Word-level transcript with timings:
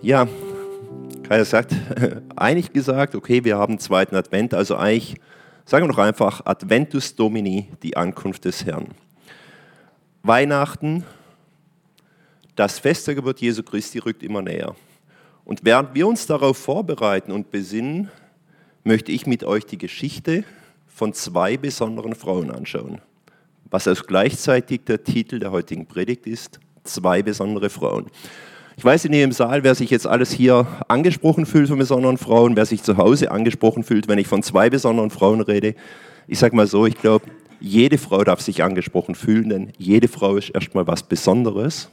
Ja, 0.00 0.28
Kaya 1.24 1.44
sagt, 1.44 1.74
eigentlich 2.36 2.72
gesagt, 2.72 3.16
okay, 3.16 3.42
wir 3.42 3.58
haben 3.58 3.80
zweiten 3.80 4.14
Advent, 4.14 4.54
also 4.54 4.76
eigentlich, 4.76 5.16
sagen 5.64 5.86
wir 5.86 5.92
doch 5.92 5.98
einfach, 5.98 6.46
Adventus 6.46 7.16
Domini, 7.16 7.68
die 7.82 7.96
Ankunft 7.96 8.44
des 8.44 8.64
Herrn. 8.64 8.94
Weihnachten, 10.22 11.04
das 12.54 12.78
Fest 12.78 13.08
der 13.08 13.16
Geburt 13.16 13.40
Jesu 13.40 13.64
Christi 13.64 13.98
rückt 13.98 14.22
immer 14.22 14.40
näher. 14.40 14.76
Und 15.44 15.64
während 15.64 15.94
wir 15.94 16.06
uns 16.06 16.26
darauf 16.26 16.56
vorbereiten 16.58 17.32
und 17.32 17.50
besinnen, 17.50 18.08
möchte 18.84 19.10
ich 19.10 19.26
mit 19.26 19.42
euch 19.42 19.66
die 19.66 19.78
Geschichte 19.78 20.44
von 20.86 21.12
zwei 21.12 21.56
besonderen 21.56 22.14
Frauen 22.14 22.52
anschauen, 22.52 23.00
was 23.68 23.88
auch 23.88 24.06
gleichzeitig 24.06 24.82
der 24.84 25.02
Titel 25.02 25.40
der 25.40 25.50
heutigen 25.50 25.86
Predigt 25.86 26.28
ist, 26.28 26.60
zwei 26.84 27.20
besondere 27.22 27.68
Frauen. 27.68 28.06
Ich 28.78 28.84
weiß 28.84 29.06
in 29.06 29.12
im 29.12 29.32
Saal, 29.32 29.64
wer 29.64 29.74
sich 29.74 29.90
jetzt 29.90 30.06
alles 30.06 30.30
hier 30.30 30.64
angesprochen 30.86 31.46
fühlt 31.46 31.66
von 31.66 31.78
besonderen 31.78 32.16
Frauen, 32.16 32.54
wer 32.54 32.64
sich 32.64 32.80
zu 32.84 32.96
Hause 32.96 33.32
angesprochen 33.32 33.82
fühlt, 33.82 34.06
wenn 34.06 34.20
ich 34.20 34.28
von 34.28 34.44
zwei 34.44 34.70
besonderen 34.70 35.10
Frauen 35.10 35.40
rede. 35.40 35.74
Ich 36.28 36.38
sage 36.38 36.54
mal 36.54 36.68
so, 36.68 36.86
ich 36.86 36.96
glaube, 36.96 37.26
jede 37.58 37.98
Frau 37.98 38.22
darf 38.22 38.40
sich 38.40 38.62
angesprochen 38.62 39.16
fühlen, 39.16 39.48
denn 39.48 39.72
jede 39.78 40.06
Frau 40.06 40.36
ist 40.36 40.50
erstmal 40.50 40.86
was 40.86 41.02
Besonderes. 41.02 41.88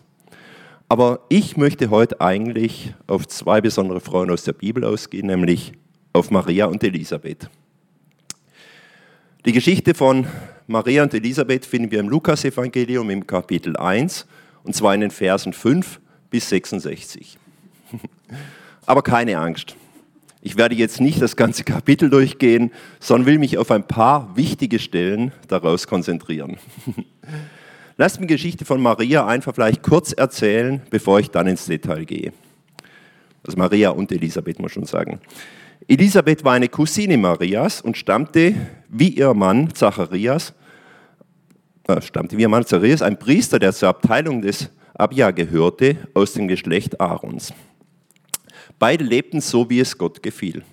Aber 0.88 1.21
ich 1.27 1.57
möchte 1.57 1.90
heute 1.90 2.21
eigentlich 2.21 2.93
auf 3.07 3.27
zwei 3.27 3.62
besondere 3.62 3.99
Frauen 3.99 4.29
aus 4.29 4.43
der 4.43 4.54
Bibel 4.54 4.84
ausgehen, 4.84 5.26
nämlich 5.26 5.71
auf 6.13 6.29
Maria 6.29 6.67
und 6.67 6.84
Elisabeth. 6.84 7.49
Die 9.48 9.54
Geschichte 9.54 9.95
von 9.95 10.27
Maria 10.67 11.02
und 11.02 11.15
Elisabeth 11.15 11.65
finden 11.65 11.90
wir 11.90 11.99
im 11.99 12.09
Lukasevangelium 12.09 13.09
im 13.09 13.26
Kapitel 13.26 13.76
1 13.76 14.27
und 14.63 14.76
zwar 14.76 14.93
in 14.93 15.02
den 15.02 15.12
Versen 15.12 15.52
5 15.52 15.99
bis 16.29 16.49
66. 16.49 17.38
Aber 18.85 19.02
keine 19.02 19.38
Angst. 19.38 19.75
Ich 20.41 20.57
werde 20.57 20.76
jetzt 20.76 21.01
nicht 21.01 21.21
das 21.21 21.35
ganze 21.35 21.63
Kapitel 21.63 22.09
durchgehen, 22.09 22.71
sondern 22.99 23.26
will 23.26 23.40
mich 23.40 23.57
auf 23.57 23.71
ein 23.71 23.87
paar 23.87 24.35
wichtige 24.35 24.77
Stellen 24.77 25.32
daraus 25.48 25.87
konzentrieren. 25.87 26.57
Lasst 27.98 28.20
mir 28.20 28.27
die 28.27 28.35
Geschichte 28.35 28.65
von 28.65 28.82
Maria 28.82 29.26
einfach 29.26 29.55
vielleicht 29.55 29.82
kurz 29.82 30.12
erzählen, 30.12 30.82
bevor 30.90 31.20
ich 31.20 31.32
dann 31.32 31.48
ins 31.48 31.65
Detail 31.65 32.05
gehe. 32.05 32.32
Also 33.43 33.57
Maria 33.57 33.89
und 33.89 34.12
Elisabeth 34.12 34.60
muss 34.60 34.73
schon 34.73 34.85
sagen. 34.85 35.20
Elisabeth 35.87 36.43
war 36.43 36.54
eine 36.54 36.67
Cousine 36.67 37.17
Marias 37.17 37.82
und 37.82 37.95
stammte 37.95 38.55
wie 38.89 39.10
ihr 39.10 39.34
Mann 39.34 39.73
Zacharias, 39.73 40.54
äh, 41.87 42.01
stammte 42.01 42.37
wie 42.37 42.41
ihr 42.41 42.49
Mann 42.49 42.65
Zacharias, 42.65 43.01
ein 43.01 43.17
Priester, 43.17 43.60
der 43.60 43.71
zur 43.71 43.89
Abteilung 43.89 44.41
des 44.41 44.70
Abia 44.98 45.32
gehörte, 45.32 45.98
aus 46.13 46.34
dem 46.34 46.48
Geschlecht 46.48 47.01
Aarons. 47.01 47.54
Beide 48.79 49.04
lebten 49.04 49.41
so, 49.41 49.70
wie 49.70 49.82
es 49.82 49.98
Gott 49.98 50.24
gefiel. 50.24 50.63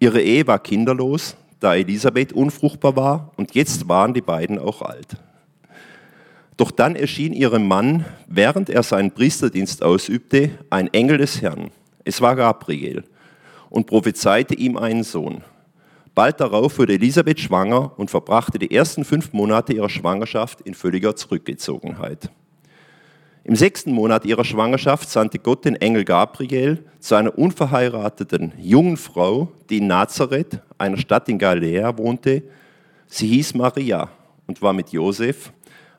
Ihre 0.00 0.20
Ehe 0.20 0.46
war 0.48 0.58
kinderlos, 0.58 1.36
da 1.60 1.76
Elisabeth 1.76 2.32
unfruchtbar 2.32 2.96
war 2.96 3.32
und 3.36 3.54
jetzt 3.54 3.88
waren 3.88 4.12
die 4.12 4.20
beiden 4.20 4.58
auch 4.58 4.82
alt. 4.82 5.16
Doch 6.56 6.72
dann 6.72 6.96
erschien 6.96 7.32
ihrem 7.32 7.68
Mann, 7.68 8.04
während 8.26 8.70
er 8.70 8.82
seinen 8.82 9.12
Priesterdienst 9.12 9.84
ausübte, 9.84 10.50
ein 10.70 10.92
Engel 10.92 11.18
des 11.18 11.40
Herrn. 11.40 11.70
Es 12.04 12.20
war 12.20 12.34
Gabriel 12.34 13.04
und 13.70 13.86
prophezeite 13.86 14.54
ihm 14.54 14.76
einen 14.76 15.04
Sohn. 15.04 15.42
Bald 16.14 16.40
darauf 16.40 16.78
wurde 16.78 16.94
Elisabeth 16.94 17.38
schwanger 17.38 17.96
und 17.98 18.10
verbrachte 18.10 18.58
die 18.58 18.74
ersten 18.74 19.04
fünf 19.04 19.32
Monate 19.32 19.72
ihrer 19.72 19.88
Schwangerschaft 19.88 20.60
in 20.60 20.74
völliger 20.74 21.14
Zurückgezogenheit. 21.14 22.30
Im 23.46 23.56
sechsten 23.56 23.92
Monat 23.92 24.24
ihrer 24.24 24.44
Schwangerschaft 24.44 25.10
sandte 25.10 25.38
Gott 25.38 25.66
den 25.66 25.76
Engel 25.76 26.06
Gabriel 26.06 26.82
zu 26.98 27.14
einer 27.14 27.36
unverheirateten 27.38 28.54
jungen 28.56 28.96
Frau, 28.96 29.52
die 29.68 29.78
in 29.78 29.86
Nazareth, 29.86 30.62
einer 30.78 30.96
Stadt 30.96 31.28
in 31.28 31.38
Galiläa, 31.38 31.98
wohnte. 31.98 32.42
Sie 33.06 33.28
hieß 33.28 33.52
Maria 33.52 34.08
und 34.46 34.62
war 34.62 34.72
mit 34.72 34.92
Josef, 34.92 35.52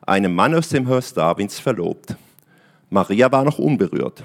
einem 0.04 0.34
Mann 0.34 0.56
aus 0.56 0.70
dem 0.70 0.88
Haus 0.88 1.14
Davids, 1.14 1.60
verlobt. 1.60 2.16
Maria 2.90 3.30
war 3.30 3.44
noch 3.44 3.60
unberührt. 3.60 4.24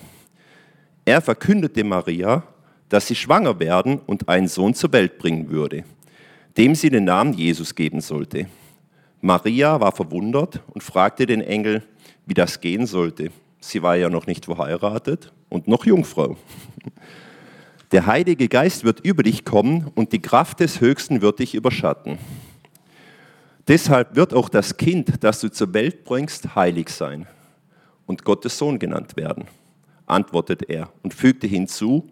Er 1.06 1.22
verkündete 1.22 1.84
Maria, 1.84 2.42
dass 2.90 3.06
sie 3.06 3.16
schwanger 3.16 3.60
werden 3.60 4.00
und 4.08 4.30
einen 4.30 4.48
Sohn 4.48 4.74
zur 4.74 4.94
Welt 4.94 5.20
bringen 5.20 5.52
würde, 5.52 5.84
dem 6.58 6.74
sie 6.74 6.90
den 6.90 7.04
Namen 7.04 7.34
Jesus 7.34 7.76
geben 7.76 8.02
sollte. 8.02 8.48
Maria 9.22 9.80
war 9.80 9.92
verwundert 9.92 10.62
und 10.74 10.82
fragte 10.82 11.28
den 11.28 11.42
Engel, 11.42 11.84
wie 12.32 12.34
das 12.34 12.62
gehen 12.62 12.86
sollte. 12.86 13.30
Sie 13.60 13.84
war 13.84 13.98
ja 13.98 14.08
noch 14.08 14.26
nicht 14.26 14.46
verheiratet 14.46 15.34
und 15.50 15.68
noch 15.68 15.86
Jungfrau. 15.86 16.38
Der 17.92 18.06
Heilige 18.06 18.48
Geist 18.48 18.86
wird 18.86 19.02
über 19.02 19.24
dich 19.24 19.44
kommen 19.44 19.92
und 19.96 20.14
die 20.14 20.22
Kraft 20.22 20.62
des 20.62 20.80
Höchsten 20.80 21.22
wird 21.22 21.40
dich 21.40 21.56
überschatten. 21.56 22.18
Deshalb 23.68 24.16
wird 24.16 24.34
auch 24.34 24.48
das 24.48 24.78
Kind, 24.78 25.22
das 25.26 25.42
du 25.42 25.52
zur 25.52 25.74
Welt 25.74 26.06
bringst, 26.06 26.56
heilig 26.56 26.88
sein 26.88 27.28
und 28.06 28.24
Gottes 28.24 28.58
Sohn 28.58 28.80
genannt 28.80 29.18
werden, 29.18 29.44
antwortete 30.06 30.64
er 30.70 30.88
und 31.04 31.14
fügte 31.14 31.48
hinzu, 31.48 32.08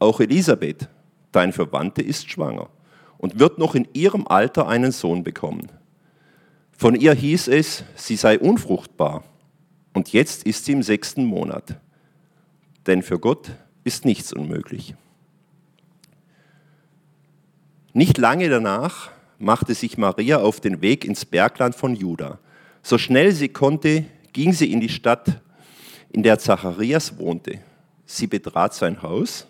auch 0.00 0.18
Elisabeth, 0.18 0.88
dein 1.30 1.52
Verwandte, 1.52 2.02
ist 2.02 2.28
schwanger 2.28 2.70
und 3.18 3.38
wird 3.38 3.58
noch 3.58 3.76
in 3.76 3.86
ihrem 3.92 4.26
Alter 4.26 4.66
einen 4.66 4.90
Sohn 4.90 5.22
bekommen. 5.22 5.68
Von 6.72 6.96
ihr 6.96 7.14
hieß 7.14 7.46
es, 7.46 7.84
sie 7.94 8.16
sei 8.16 8.36
unfruchtbar 8.36 9.22
und 9.92 10.12
jetzt 10.12 10.44
ist 10.44 10.64
sie 10.64 10.72
im 10.72 10.82
sechsten 10.82 11.24
Monat. 11.24 11.76
Denn 12.86 13.02
für 13.02 13.18
Gott 13.18 13.50
ist 13.84 14.04
nichts 14.04 14.32
unmöglich. 14.32 14.94
Nicht 17.92 18.18
lange 18.18 18.48
danach 18.48 19.10
machte 19.38 19.74
sich 19.74 19.98
Maria 19.98 20.38
auf 20.38 20.60
den 20.60 20.80
Weg 20.80 21.04
ins 21.04 21.24
Bergland 21.24 21.74
von 21.74 21.96
Juda. 21.96 22.38
So 22.82 22.98
schnell 22.98 23.32
sie 23.32 23.48
konnte, 23.48 24.04
ging 24.32 24.52
sie 24.52 24.72
in 24.72 24.80
die 24.80 24.88
Stadt, 24.88 25.40
in 26.12 26.22
der 26.22 26.38
Zacharias 26.38 27.18
wohnte. 27.18 27.58
Sie 28.06 28.26
betrat 28.26 28.74
sein 28.74 29.02
Haus 29.02 29.46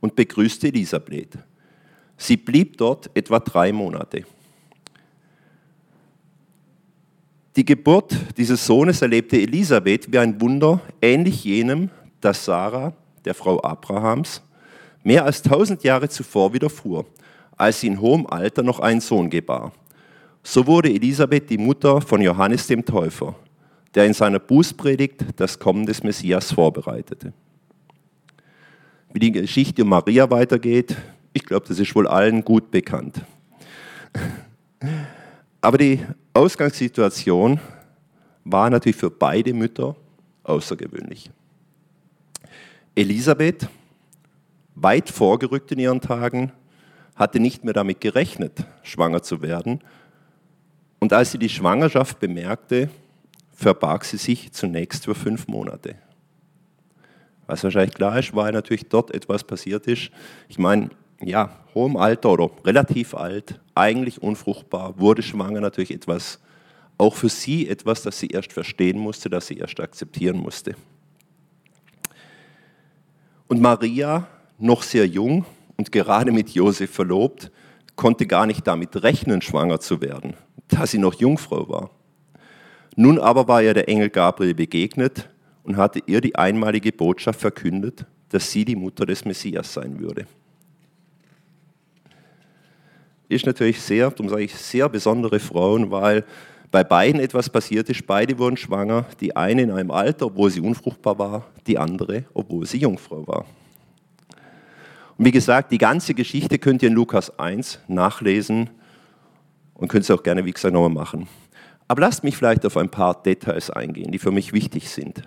und 0.00 0.16
begrüßte 0.16 0.68
Elisabeth. 0.68 1.38
Sie 2.16 2.36
blieb 2.36 2.76
dort 2.76 3.10
etwa 3.14 3.40
drei 3.40 3.72
Monate. 3.72 4.24
Die 7.54 7.66
Geburt 7.66 8.16
dieses 8.38 8.64
Sohnes 8.64 9.02
erlebte 9.02 9.36
Elisabeth 9.36 10.10
wie 10.10 10.18
ein 10.18 10.40
Wunder, 10.40 10.80
ähnlich 11.02 11.44
jenem, 11.44 11.90
das 12.22 12.46
Sarah, 12.46 12.94
der 13.26 13.34
Frau 13.34 13.62
Abrahams, 13.62 14.42
mehr 15.02 15.26
als 15.26 15.42
tausend 15.42 15.84
Jahre 15.84 16.08
zuvor 16.08 16.54
widerfuhr, 16.54 17.04
als 17.58 17.80
sie 17.80 17.88
in 17.88 18.00
hohem 18.00 18.26
Alter 18.26 18.62
noch 18.62 18.80
einen 18.80 19.02
Sohn 19.02 19.28
gebar. 19.28 19.72
So 20.42 20.66
wurde 20.66 20.88
Elisabeth 20.88 21.50
die 21.50 21.58
Mutter 21.58 22.00
von 22.00 22.22
Johannes 22.22 22.66
dem 22.68 22.86
Täufer, 22.86 23.34
der 23.94 24.06
in 24.06 24.14
seiner 24.14 24.38
Bußpredigt 24.38 25.22
das 25.36 25.58
Kommen 25.58 25.84
des 25.84 26.02
Messias 26.02 26.52
vorbereitete. 26.52 27.34
Wie 29.12 29.20
die 29.20 29.32
Geschichte 29.32 29.82
um 29.82 29.90
Maria 29.90 30.30
weitergeht, 30.30 30.96
ich 31.34 31.44
glaube, 31.44 31.66
das 31.68 31.78
ist 31.78 31.94
wohl 31.94 32.08
allen 32.08 32.42
gut 32.44 32.70
bekannt. 32.70 33.20
Aber 35.62 35.78
die 35.78 36.04
Ausgangssituation 36.34 37.60
war 38.44 38.68
natürlich 38.68 38.96
für 38.96 39.10
beide 39.10 39.54
Mütter 39.54 39.94
außergewöhnlich. 40.42 41.30
Elisabeth, 42.96 43.68
weit 44.74 45.08
vorgerückt 45.08 45.70
in 45.70 45.78
ihren 45.78 46.00
Tagen, 46.00 46.52
hatte 47.14 47.38
nicht 47.38 47.62
mehr 47.62 47.74
damit 47.74 48.00
gerechnet, 48.00 48.66
schwanger 48.82 49.22
zu 49.22 49.40
werden. 49.40 49.80
Und 50.98 51.12
als 51.12 51.30
sie 51.30 51.38
die 51.38 51.48
Schwangerschaft 51.48 52.18
bemerkte, 52.18 52.90
verbarg 53.52 54.04
sie 54.04 54.16
sich 54.16 54.50
zunächst 54.52 55.04
für 55.04 55.14
fünf 55.14 55.46
Monate. 55.46 55.94
Was 57.46 57.62
wahrscheinlich 57.62 57.94
klar 57.94 58.18
ist, 58.18 58.34
weil 58.34 58.52
natürlich 58.52 58.88
dort 58.88 59.14
etwas 59.14 59.44
passiert 59.44 59.86
ist. 59.86 60.10
Ich 60.48 60.58
meine, 60.58 60.90
ja, 61.24 61.50
hohem 61.74 61.96
Alter 61.96 62.30
oder 62.30 62.50
relativ 62.64 63.14
alt, 63.14 63.60
eigentlich 63.74 64.22
unfruchtbar, 64.22 64.98
wurde 64.98 65.22
schwanger 65.22 65.60
natürlich 65.60 65.92
etwas, 65.92 66.40
auch 66.98 67.14
für 67.14 67.28
sie 67.28 67.68
etwas, 67.68 68.02
das 68.02 68.18
sie 68.18 68.28
erst 68.28 68.52
verstehen 68.52 68.98
musste, 68.98 69.30
das 69.30 69.46
sie 69.46 69.56
erst 69.56 69.80
akzeptieren 69.80 70.38
musste. 70.38 70.74
Und 73.48 73.60
Maria, 73.60 74.26
noch 74.58 74.82
sehr 74.82 75.06
jung 75.06 75.44
und 75.76 75.92
gerade 75.92 76.32
mit 76.32 76.50
Josef 76.50 76.90
verlobt, 76.90 77.50
konnte 77.96 78.26
gar 78.26 78.46
nicht 78.46 78.66
damit 78.66 79.02
rechnen, 79.02 79.42
schwanger 79.42 79.80
zu 79.80 80.00
werden, 80.00 80.34
da 80.68 80.86
sie 80.86 80.98
noch 80.98 81.14
Jungfrau 81.14 81.68
war. 81.68 81.90
Nun 82.94 83.18
aber 83.18 83.48
war 83.48 83.62
ihr 83.62 83.74
der 83.74 83.88
Engel 83.88 84.10
Gabriel 84.10 84.54
begegnet 84.54 85.28
und 85.62 85.76
hatte 85.76 86.00
ihr 86.06 86.20
die 86.20 86.36
einmalige 86.36 86.92
Botschaft 86.92 87.40
verkündet, 87.40 88.06
dass 88.28 88.50
sie 88.50 88.64
die 88.64 88.76
Mutter 88.76 89.06
des 89.06 89.24
Messias 89.24 89.72
sein 89.72 89.98
würde 89.98 90.26
ist 93.32 93.46
natürlich 93.46 93.80
sehr, 93.80 94.10
darum 94.10 94.28
sage 94.28 94.42
ich, 94.42 94.54
sehr 94.54 94.88
besondere 94.88 95.40
Frauen, 95.40 95.90
weil 95.90 96.24
bei 96.70 96.84
beiden 96.84 97.20
etwas 97.20 97.50
passiert 97.50 97.88
ist. 97.90 98.06
Beide 98.06 98.38
wurden 98.38 98.56
schwanger. 98.56 99.04
Die 99.20 99.36
eine 99.36 99.62
in 99.62 99.70
einem 99.70 99.90
Alter, 99.90 100.26
obwohl 100.26 100.50
sie 100.50 100.60
unfruchtbar 100.60 101.18
war, 101.18 101.46
die 101.66 101.78
andere, 101.78 102.24
obwohl 102.32 102.66
sie 102.66 102.78
Jungfrau 102.78 103.26
war. 103.26 103.44
Und 105.18 105.26
wie 105.26 105.30
gesagt, 105.30 105.70
die 105.70 105.78
ganze 105.78 106.14
Geschichte 106.14 106.58
könnt 106.58 106.82
ihr 106.82 106.88
in 106.88 106.94
Lukas 106.94 107.38
1 107.38 107.80
nachlesen 107.88 108.70
und 109.74 109.88
könnt 109.88 110.04
es 110.04 110.10
auch 110.10 110.22
gerne, 110.22 110.44
wie 110.44 110.52
gesagt, 110.52 110.72
nochmal 110.72 110.90
machen. 110.90 111.28
Aber 111.88 112.00
lasst 112.00 112.24
mich 112.24 112.36
vielleicht 112.36 112.64
auf 112.64 112.76
ein 112.78 112.88
paar 112.88 113.22
Details 113.22 113.70
eingehen, 113.70 114.10
die 114.10 114.18
für 114.18 114.30
mich 114.30 114.54
wichtig 114.54 114.88
sind. 114.88 115.22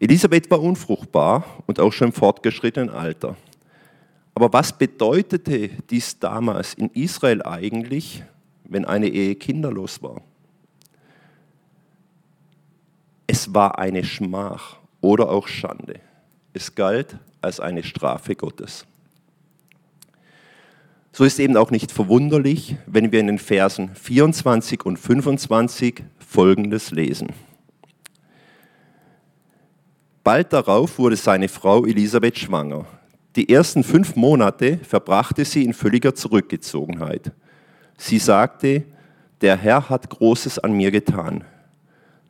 Elisabeth 0.00 0.50
war 0.50 0.60
unfruchtbar 0.60 1.44
und 1.66 1.78
auch 1.80 1.92
schon 1.92 2.08
im 2.08 2.12
fortgeschrittenen 2.12 2.90
Alter. 2.90 3.36
Aber 4.36 4.52
was 4.52 4.70
bedeutete 4.76 5.70
dies 5.88 6.18
damals 6.18 6.74
in 6.74 6.90
Israel 6.90 7.42
eigentlich, 7.42 8.22
wenn 8.64 8.84
eine 8.84 9.08
Ehe 9.08 9.34
kinderlos 9.34 10.02
war? 10.02 10.20
Es 13.26 13.54
war 13.54 13.78
eine 13.78 14.04
Schmach 14.04 14.76
oder 15.00 15.30
auch 15.30 15.48
Schande. 15.48 16.00
Es 16.52 16.74
galt 16.74 17.16
als 17.40 17.60
eine 17.60 17.82
Strafe 17.82 18.36
Gottes. 18.36 18.84
So 21.12 21.24
ist 21.24 21.40
eben 21.40 21.56
auch 21.56 21.70
nicht 21.70 21.90
verwunderlich, 21.90 22.76
wenn 22.86 23.12
wir 23.12 23.20
in 23.20 23.28
den 23.28 23.38
Versen 23.38 23.94
24 23.94 24.84
und 24.84 24.98
25 24.98 26.02
Folgendes 26.18 26.90
lesen. 26.90 27.28
Bald 30.22 30.52
darauf 30.52 30.98
wurde 30.98 31.16
seine 31.16 31.48
Frau 31.48 31.86
Elisabeth 31.86 32.38
schwanger. 32.38 32.84
Die 33.36 33.50
ersten 33.50 33.84
fünf 33.84 34.16
Monate 34.16 34.78
verbrachte 34.78 35.44
sie 35.44 35.62
in 35.62 35.74
völliger 35.74 36.14
Zurückgezogenheit. 36.14 37.32
Sie 37.98 38.18
sagte, 38.18 38.84
der 39.42 39.58
Herr 39.58 39.90
hat 39.90 40.08
Großes 40.08 40.58
an 40.58 40.72
mir 40.72 40.90
getan. 40.90 41.44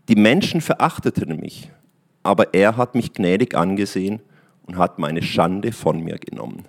Die 0.08 0.17
Menschen 0.17 0.61
verachteten 0.61 1.38
mich, 1.38 1.70
aber 2.25 2.55
er 2.55 2.76
hat 2.76 2.97
mich 2.97 3.12
gnädig 3.12 3.56
angesehen 3.56 4.20
und 4.67 4.79
hat 4.79 4.99
meine 4.99 5.23
Schande 5.23 5.70
von 5.70 6.00
mir 6.00 6.19
genommen. 6.19 6.64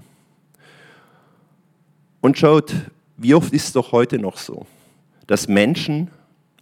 Und 2.21 2.37
schaut, 2.37 2.75
wie 3.17 3.33
oft 3.33 3.51
ist 3.53 3.65
es 3.65 3.73
doch 3.73 3.91
heute 3.91 4.19
noch 4.19 4.37
so, 4.37 4.67
dass 5.25 5.47
Menschen 5.47 6.11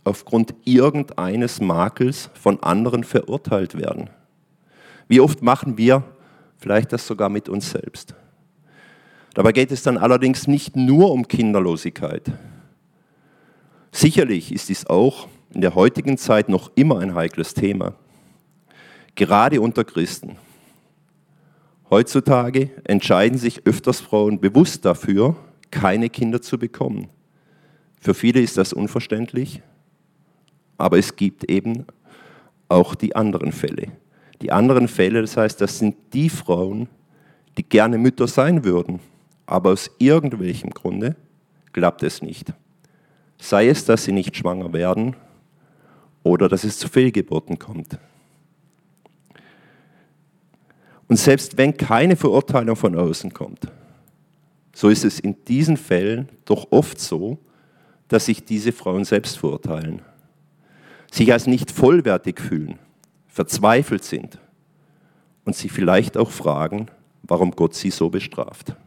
aufgrund 0.06 0.54
irgendeines 0.64 1.60
Makels 1.60 2.30
von 2.36 2.64
anderen 2.64 3.04
verurteilt 3.04 3.78
werden. 3.78 4.10
Wie 5.10 5.20
oft 5.20 5.42
machen 5.42 5.78
wir 5.78 6.04
vielleicht 6.66 6.94
das 6.94 7.06
sogar 7.06 7.30
mit 7.30 7.48
uns 7.48 7.70
selbst. 7.70 8.16
Dabei 9.36 9.52
geht 9.52 9.72
es 9.72 9.84
dann 9.84 10.00
allerdings 10.00 10.48
nicht 10.48 10.76
nur 10.76 11.12
um 11.12 11.28
Kinderlosigkeit. 11.28 12.32
Sicherlich 13.92 14.52
ist 14.52 14.70
dies 14.70 14.88
auch 14.88 15.28
in 15.54 15.62
der 15.62 15.76
heutigen 15.76 16.18
Zeit 16.18 16.50
noch 16.50 16.72
immer 16.74 17.02
ein 17.02 17.14
heikles 17.14 17.54
Thema, 17.54 17.94
gerade 19.14 19.62
unter 19.62 19.84
Christen. 19.84 20.38
Heutzutage 21.92 22.72
entscheiden 22.84 23.38
sich 23.38 23.68
öfters 23.68 24.02
Frauen 24.02 24.40
bewusst 24.40 24.86
dafür, 24.86 25.36
keine 25.70 26.10
Kinder 26.10 26.42
zu 26.42 26.58
bekommen. 26.58 27.10
Für 28.02 28.16
viele 28.16 28.42
ist 28.42 28.58
das 28.58 28.74
unverständlich, 28.74 29.62
aber 30.80 30.98
es 30.98 31.16
gibt 31.16 31.44
eben 31.44 31.86
auch 32.70 32.96
die 32.96 33.16
anderen 33.16 33.52
Fälle. 33.52 33.92
Die 34.42 34.52
anderen 34.52 34.88
Fälle, 34.88 35.22
das 35.22 35.38
heißt, 35.38 35.62
das 35.62 35.80
sind 35.80 35.96
die 36.14 36.30
Frauen, 36.30 36.88
die 37.58 37.64
gerne 37.64 37.98
Mütter 37.98 38.28
sein 38.28 38.64
würden, 38.64 39.00
aber 39.46 39.72
aus 39.72 39.92
irgendwelchem 39.98 40.72
Grunde 40.72 41.16
klappt 41.72 42.04
es 42.04 42.22
nicht. 42.22 42.54
Sei 43.38 43.68
es, 43.68 43.86
dass 43.86 44.04
sie 44.04 44.12
nicht 44.12 44.36
schwanger 44.36 44.74
werden 44.74 45.16
oder 46.24 46.50
dass 46.50 46.64
es 46.64 46.80
zu 46.80 46.88
Fehlgeburten 46.88 47.60
kommt. 47.60 47.98
Und 51.08 51.18
selbst 51.18 51.58
wenn 51.58 51.78
keine 51.78 52.16
Verurteilung 52.16 52.76
von 52.76 52.96
außen 52.96 53.32
kommt, 53.32 53.68
so 54.74 54.90
ist 54.90 55.06
es 55.06 55.20
in 55.20 55.46
diesen 55.46 55.78
Fällen 55.78 56.30
doch 56.46 56.68
oft 56.72 57.00
so, 57.00 57.38
dass 58.08 58.26
sich 58.26 58.44
diese 58.44 58.72
Frauen 58.72 59.06
selbst 59.06 59.38
verurteilen, 59.38 60.02
sich 61.12 61.32
als 61.32 61.48
nicht 61.48 61.72
vollwertig 61.72 62.40
fühlen, 62.40 62.80
verzweifelt 63.36 64.06
sind 64.06 64.40
und 65.44 65.58
sich 65.58 65.70
vielleicht 65.70 66.16
auch 66.16 66.32
fragen, 66.32 66.88
warum 67.22 67.52
Gott 67.52 67.76
sie 67.76 67.90
so 67.90 68.10
bestraft. 68.10 68.78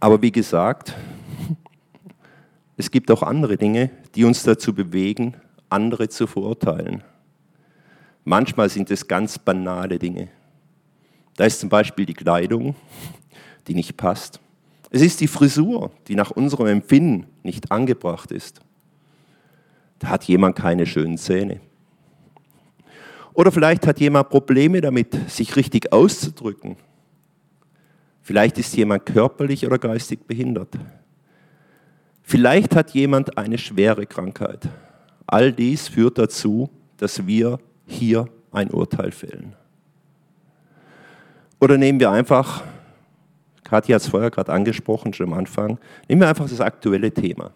Aber 0.00 0.20
wie 0.20 0.32
gesagt, 0.32 0.96
es 2.76 2.90
gibt 2.90 3.08
auch 3.12 3.22
andere 3.22 3.56
Dinge, 3.56 3.90
die 4.16 4.24
uns 4.24 4.42
dazu 4.42 4.74
bewegen, 4.74 5.36
andere 5.68 6.08
zu 6.08 6.26
verurteilen. 6.26 7.04
Manchmal 8.24 8.68
sind 8.68 8.90
es 8.90 9.06
ganz 9.06 9.38
banale 9.38 10.00
Dinge. 10.00 10.26
Da 11.36 11.44
ist 11.44 11.60
zum 11.60 11.68
Beispiel 11.68 12.04
die 12.04 12.14
Kleidung, 12.14 12.74
die 13.68 13.74
nicht 13.74 13.96
passt. 13.96 14.40
Es 14.90 15.02
ist 15.02 15.20
die 15.20 15.28
Frisur, 15.28 15.92
die 16.08 16.16
nach 16.16 16.32
unserem 16.32 16.66
Empfinden 16.66 17.28
nicht 17.44 17.70
angebracht 17.70 18.32
ist. 18.32 18.60
Da 20.00 20.08
hat 20.08 20.24
jemand 20.24 20.56
keine 20.56 20.86
schönen 20.86 21.18
Zähne. 21.18 21.60
Oder 23.34 23.52
vielleicht 23.52 23.86
hat 23.86 24.00
jemand 24.00 24.30
Probleme 24.30 24.80
damit, 24.80 25.30
sich 25.30 25.54
richtig 25.56 25.92
auszudrücken. 25.92 26.76
Vielleicht 28.22 28.58
ist 28.58 28.76
jemand 28.76 29.06
körperlich 29.06 29.64
oder 29.66 29.78
geistig 29.78 30.26
behindert. 30.26 30.74
Vielleicht 32.22 32.74
hat 32.74 32.90
jemand 32.90 33.36
eine 33.38 33.58
schwere 33.58 34.06
Krankheit. 34.06 34.68
All 35.26 35.52
dies 35.52 35.88
führt 35.88 36.18
dazu, 36.18 36.70
dass 36.96 37.26
wir 37.26 37.58
hier 37.86 38.26
ein 38.52 38.70
Urteil 38.70 39.12
fällen. 39.12 39.54
Oder 41.60 41.76
nehmen 41.76 42.00
wir 42.00 42.10
einfach, 42.10 42.62
Katja 43.64 43.96
hat 43.96 44.02
es 44.02 44.08
vorher 44.08 44.30
gerade 44.30 44.52
angesprochen, 44.52 45.12
schon 45.12 45.26
am 45.26 45.38
Anfang, 45.38 45.78
nehmen 46.08 46.22
wir 46.22 46.28
einfach 46.28 46.48
das 46.48 46.60
aktuelle 46.60 47.12
Thema. 47.12 47.52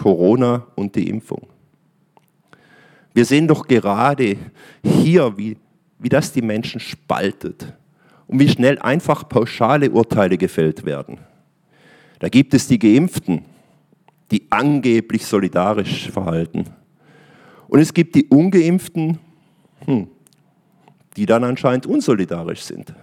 Corona 0.00 0.66
und 0.76 0.96
die 0.96 1.10
Impfung. 1.10 1.46
Wir 3.12 3.26
sehen 3.26 3.46
doch 3.46 3.68
gerade 3.68 4.38
hier, 4.82 5.36
wie, 5.36 5.58
wie 5.98 6.08
das 6.08 6.32
die 6.32 6.40
Menschen 6.40 6.80
spaltet 6.80 7.74
und 8.26 8.38
wie 8.38 8.48
schnell 8.48 8.78
einfach 8.78 9.28
pauschale 9.28 9.90
Urteile 9.90 10.38
gefällt 10.38 10.86
werden. 10.86 11.18
Da 12.18 12.30
gibt 12.30 12.54
es 12.54 12.66
die 12.66 12.78
Geimpften, 12.78 13.44
die 14.30 14.46
angeblich 14.48 15.26
solidarisch 15.26 16.10
verhalten. 16.10 16.64
Und 17.68 17.80
es 17.80 17.92
gibt 17.92 18.14
die 18.14 18.26
Ungeimpften, 18.26 19.18
hm, 19.84 20.08
die 21.14 21.26
dann 21.26 21.44
anscheinend 21.44 21.84
unsolidarisch 21.84 22.62
sind. 22.62 22.94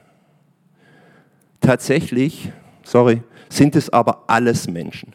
Tatsächlich, 1.61 2.51
sorry, 2.81 3.21
sind 3.49 3.75
es 3.75 3.87
aber 3.91 4.23
alles 4.25 4.67
Menschen. 4.67 5.13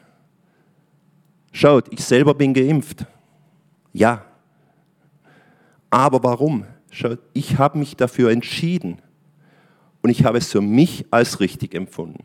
Schaut, 1.52 1.92
ich 1.92 2.02
selber 2.02 2.34
bin 2.34 2.54
geimpft. 2.54 3.06
Ja. 3.92 4.24
Aber 5.90 6.24
warum? 6.24 6.64
Schaut, 6.90 7.18
ich 7.34 7.58
habe 7.58 7.78
mich 7.78 7.96
dafür 7.96 8.30
entschieden 8.30 9.00
und 10.02 10.10
ich 10.10 10.24
habe 10.24 10.38
es 10.38 10.50
für 10.50 10.62
mich 10.62 11.06
als 11.10 11.40
richtig 11.40 11.74
empfunden. 11.74 12.24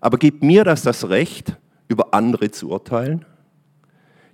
Aber 0.00 0.18
gibt 0.18 0.42
mir 0.42 0.64
das 0.64 0.82
das 0.82 1.08
Recht, 1.08 1.56
über 1.88 2.12
andere 2.12 2.50
zu 2.50 2.70
urteilen? 2.70 3.24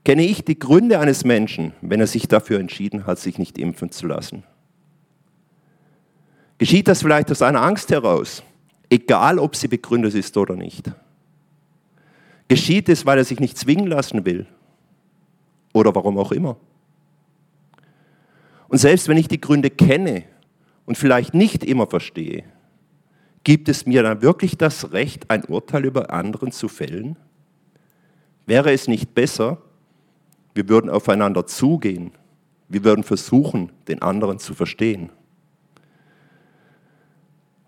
Kenne 0.05 0.25
ich 0.25 0.45
die 0.45 0.59
Gründe 0.59 0.99
eines 0.99 1.25
Menschen, 1.25 1.75
wenn 1.81 2.01
er 2.01 2.07
sich 2.07 2.27
dafür 2.27 2.59
entschieden 2.59 3.07
hat, 3.07 3.19
sich 3.19 3.39
nicht 3.39 3.57
impfen 3.59 3.91
zu 3.91 4.07
lassen? 4.07 4.43
Geschieht 6.59 6.89
das 6.89 7.03
vielleicht 7.03 7.31
aus 7.31 7.43
einer 7.43 7.63
Angst 7.63 7.91
heraus, 7.91 8.43
egal 8.91 9.39
ob 9.39 9.55
sie 9.55 9.69
begründet 9.69 10.15
ist 10.15 10.37
oder 10.37 10.57
nicht? 10.57 10.91
Geschieht 12.53 12.91
es, 12.91 13.07
weil 13.07 13.17
er 13.17 13.25
sich 13.25 13.41
nicht 13.41 13.57
zwingen 13.57 13.87
lassen 13.87 14.27
will? 14.27 14.45
Oder 15.73 15.95
warum 15.95 16.19
auch 16.19 16.33
immer? 16.33 16.59
Und 18.69 18.77
selbst 18.77 19.09
wenn 19.09 19.17
ich 19.17 19.27
die 19.27 19.41
Gründe 19.41 19.71
kenne 19.71 20.25
und 20.85 20.99
vielleicht 20.99 21.33
nicht 21.33 21.65
immer 21.65 21.87
verstehe, 21.87 22.45
gibt 23.43 23.71
es 23.71 23.87
mir 23.87 24.03
dann 24.03 24.21
wirklich 24.21 24.59
das 24.59 24.93
Recht, 24.93 25.31
ein 25.31 25.47
Urteil 25.47 25.87
über 25.87 26.11
anderen 26.11 26.53
zu 26.53 26.69
fällen? 26.69 27.17
Wäre 28.45 28.71
es 28.71 28.87
nicht 28.87 29.15
besser, 29.15 29.57
wir 30.53 30.69
würden 30.69 30.91
aufeinander 30.91 31.47
zugehen, 31.47 32.13
wir 32.69 32.85
würden 32.85 33.03
versuchen, 33.03 33.73
den 33.89 34.03
anderen 34.03 34.39
zu 34.39 34.53
verstehen? 34.53 35.09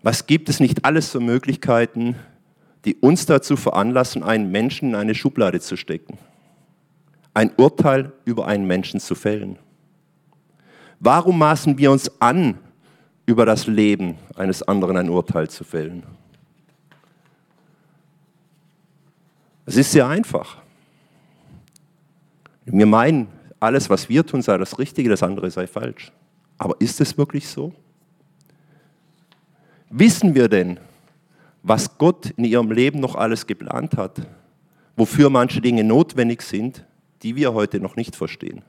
Was 0.03 0.27
gibt 0.27 0.47
es 0.47 0.59
nicht 0.59 0.85
alles 0.85 1.09
für 1.09 1.21
Möglichkeiten, 1.21 2.17
die 2.85 2.95
uns 2.95 3.25
dazu 3.25 3.57
veranlassen, 3.57 4.23
einen 4.23 4.51
Menschen 4.51 4.89
in 4.89 4.95
eine 4.95 5.15
Schublade 5.15 5.59
zu 5.59 5.75
stecken, 5.75 6.17
ein 7.33 7.51
Urteil 7.57 8.13
über 8.23 8.47
einen 8.47 8.65
Menschen 8.67 8.99
zu 8.99 9.15
fällen? 9.15 9.57
Warum 10.99 11.37
maßen 11.39 11.77
wir 11.77 11.91
uns 11.91 12.09
an, 12.21 12.57
über 13.25 13.45
das 13.45 13.67
Leben 13.67 14.17
eines 14.35 14.63
anderen 14.63 14.97
ein 14.97 15.09
Urteil 15.09 15.49
zu 15.49 15.63
fällen? 15.63 16.03
Es 19.65 19.75
ist 19.77 19.91
sehr 19.91 20.07
einfach. 20.07 20.57
Wir 22.65 22.85
meinen, 22.85 23.27
alles, 23.59 23.89
was 23.89 24.09
wir 24.09 24.25
tun, 24.25 24.41
sei 24.43 24.57
das 24.57 24.77
Richtige, 24.77 25.09
das 25.09 25.23
andere 25.23 25.49
sei 25.49 25.65
falsch. 25.65 26.11
Aber 26.57 26.75
ist 26.79 27.01
es 27.01 27.17
wirklich 27.17 27.47
so? 27.47 27.73
Wissen 29.89 30.35
wir 30.35 30.47
denn, 30.47 30.79
was 31.67 31.97
Gott 31.97 32.29
in 32.37 32.45
ihrem 32.45 32.71
Leben 32.71 32.99
noch 32.99 33.15
alles 33.15 33.47
geplant 33.47 33.97
hat? 33.97 34.21
Wofür 34.95 35.31
manche 35.31 35.61
Dinge 35.61 35.83
notwendig 35.83 36.43
sind, 36.43 36.85
die 37.23 37.35
wir 37.35 37.55
heute 37.55 37.79
noch 37.79 37.95
nicht 37.95 38.15
verstehen? 38.15 38.61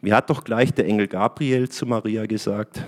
Wie 0.00 0.14
hat 0.14 0.30
doch 0.30 0.44
gleich 0.44 0.72
der 0.72 0.86
Engel 0.86 1.06
Gabriel 1.06 1.68
zu 1.68 1.84
Maria 1.84 2.24
gesagt? 2.24 2.82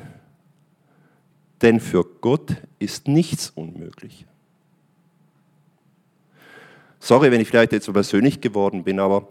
Denn 1.61 1.81
für 1.81 2.03
Gott 2.23 2.57
ist 2.79 3.09
nichts 3.09 3.51
unmöglich. 3.51 4.25
Sorry, 6.99 7.31
wenn 7.31 7.43
ich 7.43 7.49
vielleicht 7.49 7.73
jetzt 7.73 7.85
so 7.85 7.93
persönlich 7.93 8.41
geworden 8.41 8.85
bin, 8.85 8.99
aber 9.01 9.29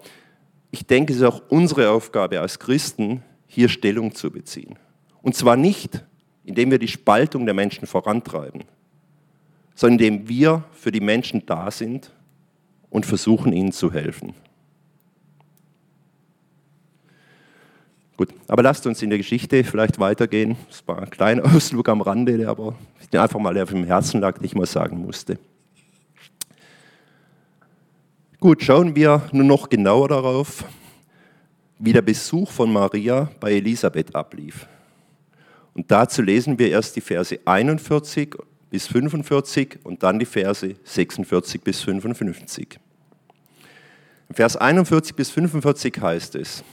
ich 0.69 0.86
denke, 0.86 1.13
es 1.13 1.19
ist 1.19 1.25
auch 1.25 1.41
unsere 1.50 1.89
Aufgabe 1.89 2.39
als 2.39 2.59
Christen, 2.59 3.24
hier 3.48 3.69
Stellung 3.69 4.13
zu 4.13 4.29
beziehen. 4.29 4.77
Und 5.24 5.36
zwar 5.36 5.55
nicht, 5.55 6.03
indem 6.50 6.72
wir 6.72 6.79
die 6.79 6.88
Spaltung 6.88 7.46
der 7.46 7.53
Menschen 7.53 7.86
vorantreiben, 7.86 8.63
sondern 9.75 10.00
indem 10.00 10.27
wir 10.27 10.63
für 10.74 10.91
die 10.91 11.00
Menschen 11.00 11.46
da 11.46 11.70
sind 11.70 12.12
und 12.89 13.06
versuchen, 13.06 13.53
ihnen 13.53 13.72
zu 13.72 13.94
helfen. 13.94 14.34
Gut, 18.18 18.34
aber 18.48 18.63
lasst 18.63 18.86
uns 18.88 19.01
in 19.03 19.12
der 19.12 19.20
Geschichte 19.20 19.63
vielleicht 19.63 20.00
weitergehen. 20.00 20.58
Das 20.68 20.86
war 20.88 21.03
ein 21.03 21.10
kleiner 21.12 21.46
Ausflug 21.56 21.88
am 21.88 22.01
Rande, 22.01 22.36
der 22.36 22.50
aber 22.50 22.75
einfach 23.12 23.39
mal 23.39 23.58
auf 23.62 23.70
dem 23.70 23.86
Herzen 23.86 24.20
lag, 24.20 24.39
den 24.39 24.46
ich 24.46 24.56
mal 24.56 24.65
sagen 24.65 24.98
musste. 24.98 25.38
Gut, 28.39 28.63
schauen 28.63 28.96
wir 28.96 29.22
nun 29.32 29.48
noch 29.48 29.70
genauer 29.70 30.08
darauf, 30.08 30.65
wie 31.77 31.94
der 31.94 32.01
Besuch 32.01 32.50
von 32.50 32.74
Maria 32.74 33.29
bei 33.39 33.53
Elisabeth 33.53 34.15
ablief. 34.15 34.68
Und 35.74 35.92
dazu 35.92 36.22
lesen 36.22 36.60
wir 36.60 36.70
erst 36.70 36.96
die 36.96 37.02
Verse 37.02 37.40
41 37.46 38.36
bis 38.70 38.88
45 38.88 39.80
und 39.84 40.04
dann 40.04 40.20
die 40.20 40.26
Verse 40.26 40.76
46 40.84 41.62
bis 41.62 41.82
55. 41.82 42.80
Vers 44.32 44.58
41 44.58 45.16
bis 45.16 45.32
45 45.32 46.00
heißt 46.00 46.36
es, 46.36 46.64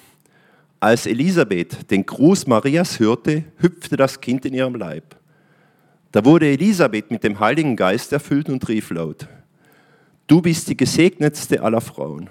als 0.79 1.07
Elisabeth 1.07 1.91
den 1.91 2.05
Gruß 2.05 2.47
Marias 2.47 3.00
hörte, 3.00 3.45
hüpfte 3.59 3.97
das 3.97 4.21
Kind 4.21 4.45
in 4.45 4.53
ihrem 4.53 4.75
Leib. 4.75 5.17
Da 6.12 6.25
wurde 6.25 6.49
Elisabeth 6.49 7.11
mit 7.11 7.25
dem 7.25 7.41
Heiligen 7.41 7.76
Geist 7.76 8.12
erfüllt 8.12 8.49
und 8.49 8.67
rief 8.69 8.91
laut, 8.91 9.26
Du 10.26 10.43
bist 10.43 10.69
die 10.69 10.76
gesegnetste 10.76 11.62
aller 11.62 11.81
Frauen 11.81 12.29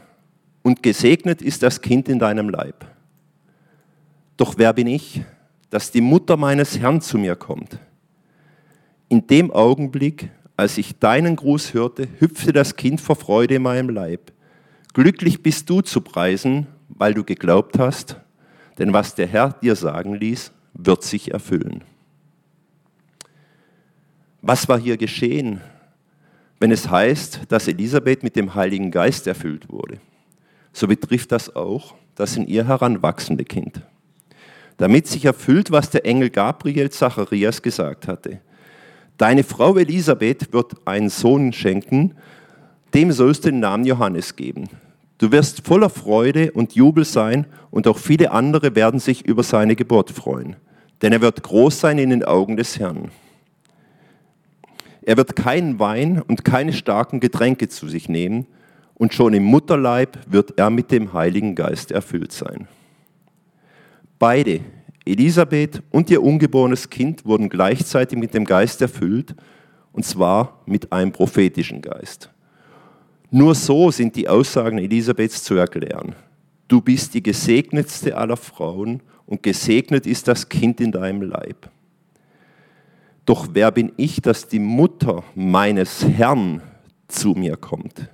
und 0.63 0.83
gesegnet 0.83 1.41
ist 1.41 1.63
das 1.63 1.81
Kind 1.81 2.09
in 2.09 2.19
deinem 2.19 2.49
Leib. 2.49 2.85
Doch 4.37 4.55
wer 4.57 4.73
bin 4.73 4.87
ich, 4.87 5.21
dass 5.75 5.91
die 5.91 5.99
Mutter 5.99 6.37
meines 6.37 6.79
Herrn 6.79 7.01
zu 7.01 7.17
mir 7.17 7.35
kommt? 7.35 7.79
In 9.09 9.27
dem 9.27 9.51
Augenblick, 9.51 10.29
als 10.55 10.77
ich 10.77 10.99
deinen 10.99 11.35
Gruß 11.35 11.73
hörte, 11.73 12.07
hüpfte 12.19 12.53
das 12.53 12.77
Kind 12.77 13.01
vor 13.01 13.17
Freude 13.17 13.55
in 13.55 13.63
meinem 13.63 13.89
Leib. 13.89 14.31
Glücklich 14.93 15.43
bist 15.43 15.69
du 15.69 15.81
zu 15.81 15.99
preisen, 15.99 16.67
weil 16.87 17.13
du 17.13 17.25
geglaubt 17.25 17.77
hast, 17.77 18.15
denn 18.77 18.93
was 18.93 19.15
der 19.15 19.27
Herr 19.27 19.49
dir 19.61 19.75
sagen 19.75 20.15
ließ, 20.15 20.53
wird 20.75 21.03
sich 21.03 21.33
erfüllen. 21.33 21.83
Was 24.41 24.69
war 24.69 24.79
hier 24.79 24.95
geschehen? 24.95 25.59
wenn 26.57 26.71
es 26.71 26.89
heißt, 26.89 27.41
dass 27.49 27.67
Elisabeth 27.67 28.23
mit 28.23 28.37
dem 28.37 28.55
Heiligen 28.55 28.89
Geist 28.89 29.27
erfüllt 29.27 29.69
wurde, 29.69 29.99
so 30.71 30.87
betrifft 30.87 31.33
das 31.33 31.53
auch 31.53 31.95
das 32.15 32.37
in 32.37 32.47
ihr 32.47 32.65
heranwachsende 32.65 33.43
Kind. 33.43 33.81
Damit 34.77 35.07
sich 35.07 35.25
erfüllt, 35.25 35.71
was 35.71 35.89
der 35.89 36.05
Engel 36.05 36.29
Gabriel 36.29 36.89
Zacharias 36.89 37.61
gesagt 37.61 38.07
hatte. 38.07 38.41
Deine 39.17 39.43
Frau 39.43 39.77
Elisabeth 39.77 40.51
wird 40.51 40.73
einen 40.85 41.09
Sohn 41.09 41.53
schenken, 41.53 42.15
dem 42.93 43.11
sollst 43.11 43.45
du 43.45 43.51
den 43.51 43.61
Namen 43.61 43.85
Johannes 43.85 44.35
geben. 44.35 44.69
Du 45.17 45.31
wirst 45.31 45.65
voller 45.65 45.89
Freude 45.89 46.51
und 46.51 46.75
Jubel 46.75 47.05
sein 47.05 47.45
und 47.71 47.87
auch 47.87 47.97
viele 47.97 48.31
andere 48.31 48.75
werden 48.75 48.99
sich 48.99 49.25
über 49.25 49.43
seine 49.43 49.77
Geburt 49.77 50.11
freuen. 50.11 50.57
Denn 51.01 51.13
er 51.13 51.21
wird 51.21 51.41
groß 51.41 51.79
sein 51.79 51.97
in 51.97 52.09
den 52.09 52.25
Augen 52.25 52.57
des 52.57 52.79
Herrn. 52.79 53.11
Er 55.03 55.17
wird 55.17 55.35
keinen 55.35 55.79
Wein 55.79 56.21
und 56.21 56.43
keine 56.43 56.73
starken 56.73 57.19
Getränke 57.19 57.69
zu 57.69 57.87
sich 57.87 58.09
nehmen 58.09 58.47
und 58.95 59.13
schon 59.13 59.33
im 59.33 59.43
Mutterleib 59.43 60.17
wird 60.27 60.57
er 60.57 60.69
mit 60.69 60.91
dem 60.91 61.13
Heiligen 61.13 61.55
Geist 61.55 61.91
erfüllt 61.91 62.31
sein. 62.31 62.67
Beide, 64.17 64.61
Elisabeth 65.05 65.83
und 65.91 66.09
ihr 66.09 66.23
ungeborenes 66.23 66.89
Kind, 66.89 67.25
wurden 67.25 67.49
gleichzeitig 67.49 68.17
mit 68.17 68.33
dem 68.33 68.45
Geist 68.45 68.81
erfüllt, 68.81 69.35
und 69.91 70.05
zwar 70.05 70.61
mit 70.65 70.91
einem 70.91 71.11
prophetischen 71.11 71.81
Geist. 71.81 72.29
Nur 73.31 73.55
so 73.55 73.91
sind 73.91 74.15
die 74.15 74.27
Aussagen 74.27 74.77
Elisabeths 74.77 75.43
zu 75.43 75.55
erklären. 75.55 76.15
Du 76.67 76.81
bist 76.81 77.13
die 77.13 77.23
gesegnetste 77.23 78.17
aller 78.17 78.37
Frauen 78.37 79.01
und 79.25 79.43
gesegnet 79.43 80.07
ist 80.07 80.27
das 80.27 80.49
Kind 80.49 80.81
in 80.81 80.91
deinem 80.91 81.21
Leib. 81.21 81.69
Doch 83.25 83.49
wer 83.53 83.71
bin 83.71 83.91
ich, 83.97 84.21
dass 84.21 84.47
die 84.47 84.59
Mutter 84.59 85.23
meines 85.33 86.05
Herrn 86.05 86.61
zu 87.07 87.29
mir 87.29 87.57
kommt? 87.57 88.09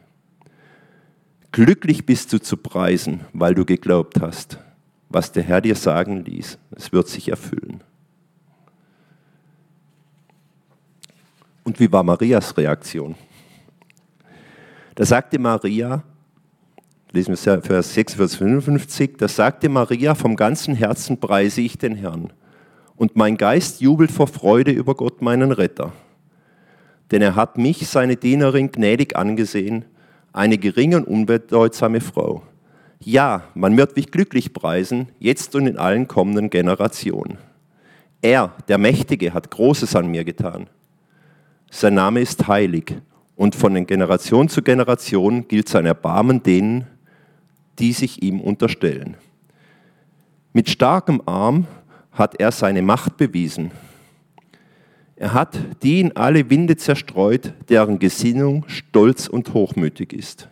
Glücklich 1.52 2.06
bist 2.06 2.32
du 2.32 2.40
zu 2.40 2.56
preisen, 2.56 3.22
weil 3.34 3.54
du 3.54 3.66
geglaubt 3.66 4.22
hast, 4.22 4.60
was 5.14 5.32
der 5.32 5.44
Herr 5.44 5.62
dir 5.62 5.76
sagen 5.76 6.24
ließ. 6.24 6.58
Es 6.72 6.92
wird 6.92 7.08
sich 7.08 7.30
erfüllen. 7.30 7.82
Und 11.64 11.80
wie 11.80 11.92
war 11.92 12.04
Marias 12.04 12.58
Reaktion? 12.58 13.16
Da 14.96 15.06
sagte 15.06 15.40
Maria, 15.40 16.04
lesen 17.12 17.36
wir 17.36 17.62
Vers 17.62 17.94
6, 17.94 18.16
Vers 18.16 18.36
55, 18.36 19.18
da 19.18 19.28
sagte 19.28 19.70
Maria, 19.70 20.16
vom 20.16 20.36
ganzen 20.36 20.76
Herzen 20.76 21.20
preise 21.20 21.62
ich 21.62 21.78
den 21.78 21.96
Herrn 21.96 22.34
und 23.02 23.16
mein 23.16 23.36
Geist 23.36 23.82
jubelt 23.82 24.12
vor 24.12 24.28
Freude 24.28 24.70
über 24.72 24.94
Gott, 24.94 25.24
meinen 25.24 25.52
Retter. 25.52 25.92
Denn 27.10 27.24
er 27.24 27.36
hat 27.36 27.58
mich, 27.58 27.88
seine 27.88 28.16
Dienerin, 28.16 28.72
gnädig 28.72 29.16
angesehen, 29.16 29.86
eine 30.34 30.60
geringe 30.60 30.98
und 30.98 31.06
unbedeutsame 31.06 32.00
Frau. 32.00 32.44
Ja, 33.04 33.46
man 33.56 33.76
wird 33.78 33.96
mich 33.96 34.12
glücklich 34.12 34.54
preisen, 34.54 35.08
jetzt 35.18 35.56
und 35.56 35.66
in 35.66 35.78
allen 35.78 36.08
kommenden 36.08 36.52
Generationen. 36.52 37.40
Er, 38.22 38.54
der 38.68 38.78
Mächtige, 38.78 39.34
hat 39.34 39.50
Großes 39.50 39.96
an 39.96 40.08
mir 40.08 40.24
getan. 40.24 40.68
Sein 41.72 41.96
Name 41.96 42.22
ist 42.22 42.48
heilig 42.48 42.96
und 43.36 43.56
von 43.56 43.74
den 43.74 43.88
Generation 43.88 44.50
zu 44.50 44.62
Generation 44.62 45.48
gilt 45.48 45.68
sein 45.68 45.88
Erbarmen 45.88 46.44
denen, 46.44 46.86
die 47.80 47.94
sich 47.94 48.22
ihm 48.22 48.40
unterstellen. 48.40 49.18
Mit 50.54 50.70
starkem 50.70 51.24
Arm 51.26 51.66
hat 52.12 52.40
er 52.40 52.52
seine 52.52 52.84
Macht 52.84 53.18
bewiesen. 53.18 53.72
Er 55.16 55.34
hat 55.34 55.58
die 55.82 56.02
in 56.02 56.16
alle 56.16 56.52
Winde 56.52 56.78
zerstreut, 56.78 57.54
deren 57.68 57.98
Gesinnung 57.98 58.66
stolz 58.68 59.28
und 59.28 59.56
hochmütig 59.56 60.14
ist. 60.14 60.51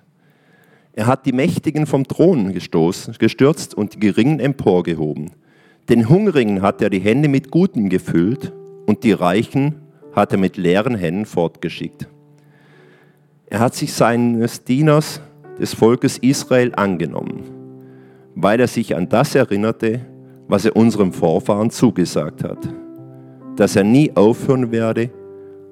Er 1.00 1.08
hat 1.08 1.26
die 1.26 1.32
Mächtigen 1.32 1.86
vom 1.86 2.06
Thron 2.06 2.52
gestoßen, 2.52 3.16
gestürzt 3.18 3.74
und 3.74 3.94
die 3.94 4.00
Geringen 4.00 4.42
emporgehoben. 4.42 5.32
Den 5.88 6.10
Hungrigen 6.10 6.62
hat 6.62 6.82
er 6.82 6.90
die 6.90 7.00
Hände 7.00 7.30
mit 7.30 7.52
Gutem 7.52 7.88
gefüllt 7.88 8.52
und 8.86 9.06
die 9.06 9.14
Reichen 9.14 9.76
hat 10.14 10.34
er 10.34 10.38
mit 10.38 10.58
leeren 10.58 10.96
Händen 10.96 11.26
fortgeschickt. 11.26 12.10
Er 13.46 13.60
hat 13.60 13.76
sich 13.76 13.94
seines 13.94 14.66
Dieners, 14.66 15.22
des 15.58 15.74
Volkes 15.74 16.18
Israel, 16.18 16.74
angenommen, 16.76 17.44
weil 18.36 18.60
er 18.60 18.68
sich 18.68 18.94
an 18.94 19.08
das 19.08 19.36
erinnerte, 19.36 20.02
was 20.50 20.66
er 20.66 20.76
unserem 20.76 21.14
Vorfahren 21.14 21.70
zugesagt 21.70 22.44
hat, 22.44 22.68
dass 23.56 23.78
er 23.78 23.86
nie 23.86 24.12
aufhören 24.16 24.74
werde, 24.74 25.12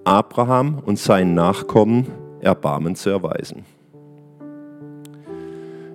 Abraham 0.05 0.81
und 0.85 0.97
seinen 0.97 1.33
Nachkommen 1.33 2.07
Erbarmen 2.39 2.95
zu 2.95 3.09
erweisen. 3.09 3.65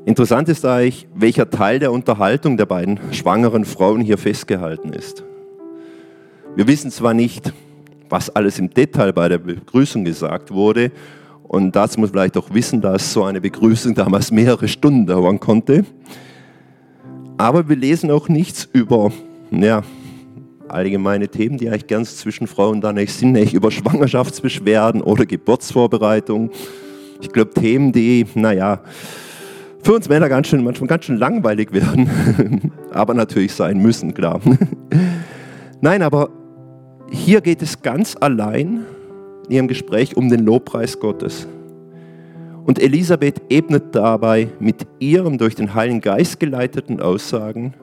Interessant 0.05 0.49
ist 0.49 0.65
eigentlich, 0.65 1.07
welcher 1.15 1.49
Teil 1.49 1.79
der 1.79 1.93
Unterhaltung 1.93 2.57
der 2.57 2.67
beiden 2.67 2.99
schwangeren 3.13 3.65
Frauen 3.65 4.01
hier 4.01 4.19
festgehalten 4.19 4.93
ist. 4.93 5.23
Wir 6.57 6.67
wissen 6.67 6.91
zwar 6.91 7.15
nicht, 7.15 7.53
was 8.09 8.29
alles 8.29 8.59
im 8.59 8.69
Detail 8.71 9.13
bei 9.13 9.29
der 9.29 9.39
Begrüßung 9.39 10.05
gesagt 10.05 10.51
wurde, 10.51 10.91
und 11.53 11.77
dazu 11.77 12.01
muss 12.01 12.09
man 12.09 12.21
vielleicht 12.21 12.39
auch 12.39 12.55
wissen, 12.55 12.81
dass 12.81 13.13
so 13.13 13.25
eine 13.25 13.39
Begrüßung 13.39 13.95
damals 13.95 14.31
mehrere 14.31 14.69
Stunden 14.69 15.07
dauern 15.07 15.39
konnte. 15.39 15.85
Aber 17.37 17.69
wir 17.69 17.77
lesen 17.77 18.11
auch 18.11 18.31
nichts 18.31 18.67
über 18.73 19.13
ja, 19.51 19.83
allgemeine 20.67 21.29
Themen, 21.29 21.59
die 21.59 21.69
eigentlich 21.69 21.89
ganz 21.89 22.17
zwischen 22.17 22.47
Frauen 22.47 22.81
dann 22.81 22.95
nicht 22.95 23.13
sind, 23.13 23.33
nicht 23.33 23.53
über 23.53 23.71
Schwangerschaftsbeschwerden 23.71 25.03
oder 25.03 25.27
Geburtsvorbereitung. 25.27 26.51
Ich 27.21 27.31
glaube, 27.31 27.53
Themen, 27.53 27.93
die, 27.93 28.25
naja, 28.35 28.81
für 29.83 29.95
uns 29.95 30.09
Männer 30.09 30.29
ganz 30.29 30.47
schön, 30.47 30.65
manchmal 30.65 30.89
ganz 30.89 31.05
schön 31.05 31.19
langweilig 31.19 31.73
werden, 31.73 32.73
aber 32.93 33.15
natürlich 33.15 33.53
sein 33.53 33.79
müssen, 33.79 34.15
klar. 34.15 34.41
Nein, 35.81 36.03
aber 36.03 36.31
hier 37.11 37.41
geht 37.41 37.61
es 37.63 37.83
ganz 37.83 38.17
allein 38.19 38.85
in 39.49 39.51
ihrem 39.51 39.69
Gespräch 39.69 40.17
um 40.17 40.29
den 40.29 40.45
Lobpreis 40.45 40.99
Gottes. 40.99 41.49
Und 42.65 42.81
Elisabeth 42.81 43.43
ebnet 43.49 43.93
dabei 43.93 44.49
mit 44.61 44.87
ihren 45.01 45.37
durch 45.37 45.57
den 45.57 45.75
Heiligen 45.75 46.01
Geist 46.01 46.39
geleiteten 46.39 47.01
Aussagen 47.01 47.75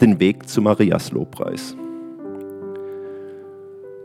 den 0.00 0.20
Weg 0.20 0.48
zu 0.48 0.62
Marias 0.62 1.10
Lobpreis. 1.10 1.76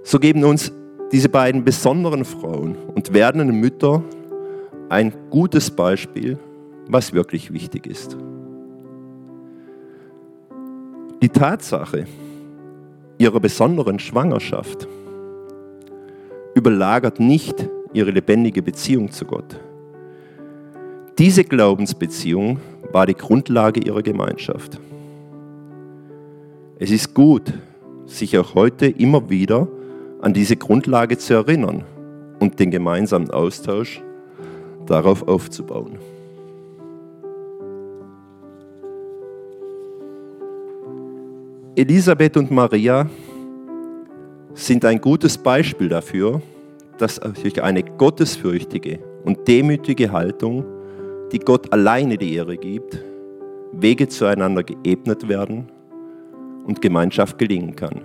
So 0.04 0.18
geben 0.18 0.44
uns 0.44 0.72
diese 1.12 1.30
beiden 1.30 1.64
besonderen 1.64 2.26
Frauen 2.26 2.76
und 2.96 3.14
werdenden 3.14 3.60
Mütter 3.60 4.02
ein 4.90 5.14
gutes 5.30 5.70
Beispiel, 5.70 6.40
was 6.92 7.14
wirklich 7.14 7.54
wichtig 7.54 7.88
ist. 7.88 8.18
Die 11.22 11.30
Tatsache 11.30 12.06
ihrer 13.18 13.40
besonderen 13.40 13.98
Schwangerschaft 14.00 14.88
überlagert 16.54 17.20
nicht 17.20 17.70
ihre 17.94 18.12
lebendige 18.12 18.62
Beziehung 18.62 19.12
zu 19.12 19.26
Gott. 19.26 19.60
Diese 21.18 21.44
Glaubensbeziehung 21.44 22.60
war 22.92 23.06
die 23.06 23.14
Grundlage 23.14 23.80
ihrer 23.80 24.02
Gemeinschaft. 24.02 24.80
Es 26.78 26.92
ist 26.92 27.14
gut, 27.14 27.54
sich 28.06 28.38
auch 28.38 28.56
heute 28.56 28.88
immer 28.88 29.30
wieder 29.30 29.68
an 30.20 30.34
diese 30.34 30.58
Grundlage 30.58 31.18
zu 31.18 31.36
erinnern 31.36 31.86
und 32.40 32.60
den 32.60 32.72
gemeinsamen 32.72 33.30
Austausch 33.30 34.02
darauf 34.88 35.28
aufzubauen. 35.28 36.00
Elisabeth 41.74 42.36
und 42.36 42.52
Maria 42.52 43.10
sind 44.54 44.84
ein 44.84 45.00
gutes 45.00 45.38
Beispiel 45.38 45.88
dafür, 45.88 46.42
dass 46.98 47.18
durch 47.42 47.64
eine 47.64 47.82
gottesfürchtige 47.82 49.00
und 49.24 49.48
demütige 49.48 50.12
Haltung, 50.12 50.66
die 51.32 51.40
Gott 51.40 51.72
alleine 51.72 52.18
die 52.18 52.36
Ehre 52.36 52.58
gibt, 52.58 53.02
Wege 53.72 54.10
zueinander 54.10 54.64
geebnet 54.64 55.30
werden 55.30 55.72
und 56.66 56.82
Gemeinschaft 56.82 57.38
gelingen 57.38 57.74
kann. 57.74 58.02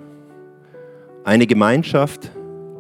Eine 1.25 1.49
Gemeinschaft, 1.49 2.31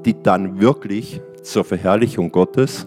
die 0.05 0.14
dann 0.23 0.61
wirklich 0.61 1.21
zur 1.43 1.64
Verherrlichung 1.64 2.31
Gottes 2.31 2.87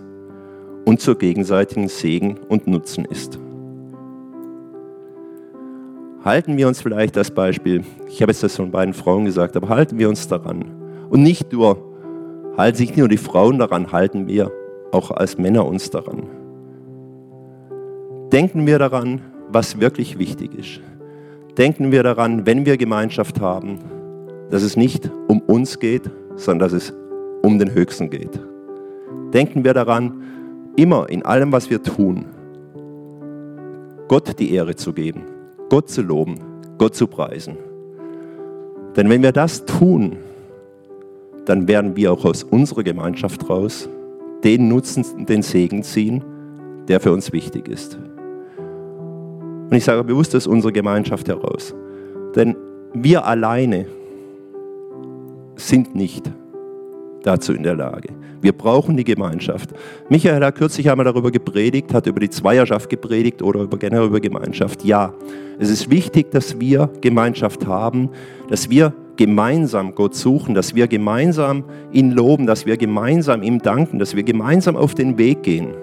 und 0.86 1.02
zur 1.02 1.18
gegenseitigen 1.18 1.90
Segen 1.90 2.38
und 2.48 2.66
Nutzen 2.66 3.04
ist. 3.04 3.40
Halten 6.24 6.58
wir 6.58 6.68
uns 6.68 6.82
vielleicht 6.82 7.16
das 7.16 7.32
Beispiel, 7.32 7.84
ich 8.08 8.22
habe 8.22 8.32
jetzt 8.32 8.44
das 8.44 8.56
von 8.56 8.72
beiden 8.72 8.94
Frauen 8.94 9.26
gesagt, 9.26 9.56
aber 9.56 9.70
halten 9.70 9.98
wir 9.98 10.10
uns 10.10 10.28
daran. 10.28 10.66
Und 11.10 11.24
nicht 11.24 11.54
nur, 11.54 11.78
halten 12.58 12.78
sich 12.78 12.90
nicht 12.90 13.00
nur 13.00 13.08
die 13.08 13.18
Frauen 13.18 13.60
daran, 13.60 13.92
halten 13.92 14.28
wir 14.28 14.52
auch 14.92 15.12
als 15.12 15.38
Männer 15.38 15.66
uns 15.66 15.90
daran. 15.90 16.24
Denken 18.32 18.68
wir 18.68 18.80
daran, 18.80 19.22
was 19.50 19.80
wirklich 19.80 20.20
wichtig 20.20 20.54
ist 20.54 20.82
denken 21.60 21.92
wir 21.92 22.04
daran, 22.04 22.46
wenn 22.46 22.66
wir 22.66 22.78
Gemeinschaft 22.78 23.42
haben, 23.42 23.80
dass 24.50 24.64
es 24.64 24.78
nicht 24.78 25.12
um 25.28 25.42
uns 25.42 25.78
geht, 25.78 26.10
sondern 26.36 26.60
dass 26.60 26.74
es 26.74 26.94
um 27.44 27.60
den 27.60 27.74
Höchsten 27.74 28.10
geht. 28.10 28.40
Denken 29.34 29.66
wir 29.66 29.74
daran, 29.74 30.24
immer 30.78 31.10
in 31.10 31.24
allem, 31.24 31.52
was 31.52 31.70
wir 31.70 31.84
tun, 31.84 32.26
Gott 34.08 34.40
die 34.40 34.54
Ehre 34.54 34.76
zu 34.76 34.94
geben, 34.94 35.24
Gott 35.70 35.90
zu 35.90 36.02
loben, 36.02 36.40
Gott 36.78 36.96
zu 36.96 37.08
preisen. 37.08 37.58
Denn 38.96 39.10
wenn 39.10 39.22
wir 39.22 39.32
das 39.32 39.66
tun, 39.66 40.18
dann 41.46 41.68
werden 41.68 41.96
wir 41.96 42.12
auch 42.12 42.26
aus 42.26 42.44
unserer 42.44 42.84
Gemeinschaft 42.84 43.50
raus 43.50 43.88
den 44.44 44.68
Nutzen, 44.68 45.26
den 45.26 45.42
Segen 45.42 45.84
ziehen, 45.84 46.24
der 46.88 47.00
für 47.00 47.12
uns 47.12 47.32
wichtig 47.32 47.68
ist. 47.68 47.98
Und 49.70 49.74
ich 49.74 49.84
sage 49.84 50.04
bewusst 50.04 50.36
aus 50.36 50.48
unserer 50.48 50.72
Gemeinschaft 50.72 51.28
heraus. 51.28 51.76
Denn 52.36 52.56
wir 52.94 53.26
alleine 53.26 53.86
sind 55.56 55.94
nicht 55.94 56.32
dazu 57.24 57.54
in 57.54 57.64
der 57.64 57.76
Lage. 57.76 58.10
Wir 58.42 58.54
brauchen 58.54 58.96
die 58.96 59.04
Gemeinschaft. 59.04 59.72
Michael 60.10 60.44
hat 60.44 60.56
kürzlich 60.56 60.90
einmal 60.90 61.06
darüber 61.06 61.32
gepredigt, 61.32 61.94
hat 61.94 62.08
über 62.08 62.20
die 62.20 62.30
Zweierschaft 62.30 62.90
gepredigt 62.90 63.42
oder 63.42 63.62
über, 63.62 63.78
generell 63.78 64.08
über 64.08 64.20
Gemeinschaft. 64.20 64.86
Ja, 64.86 65.14
es 65.60 65.70
ist 65.70 65.90
wichtig, 65.90 66.32
dass 66.32 66.60
wir 66.60 66.90
Gemeinschaft 67.02 67.68
haben, 67.68 68.10
dass 68.50 68.70
wir 68.70 68.94
gemeinsam 69.18 69.94
Gott 69.96 70.16
suchen, 70.16 70.56
dass 70.56 70.76
wir 70.76 70.88
gemeinsam 70.88 71.66
ihn 71.92 72.12
loben, 72.12 72.46
dass 72.46 72.66
wir 72.66 72.78
gemeinsam 72.78 73.44
ihm 73.44 73.60
danken, 73.60 74.00
dass 74.00 74.16
wir 74.16 74.24
gemeinsam 74.24 74.78
auf 74.78 74.96
den 74.96 75.18
Weg 75.18 75.44
gehen. 75.44 75.74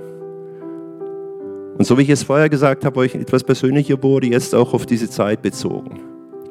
Und 1.76 1.84
so 1.86 1.98
wie 1.98 2.02
ich 2.02 2.08
es 2.08 2.22
vorher 2.22 2.48
gesagt 2.48 2.86
habe, 2.86 3.00
euch 3.00 3.14
etwas 3.14 3.44
persönlicher 3.44 4.02
wurde, 4.02 4.28
jetzt 4.28 4.54
auch 4.54 4.72
auf 4.72 4.86
diese 4.86 5.10
Zeit 5.10 5.42
bezogen. 5.42 6.00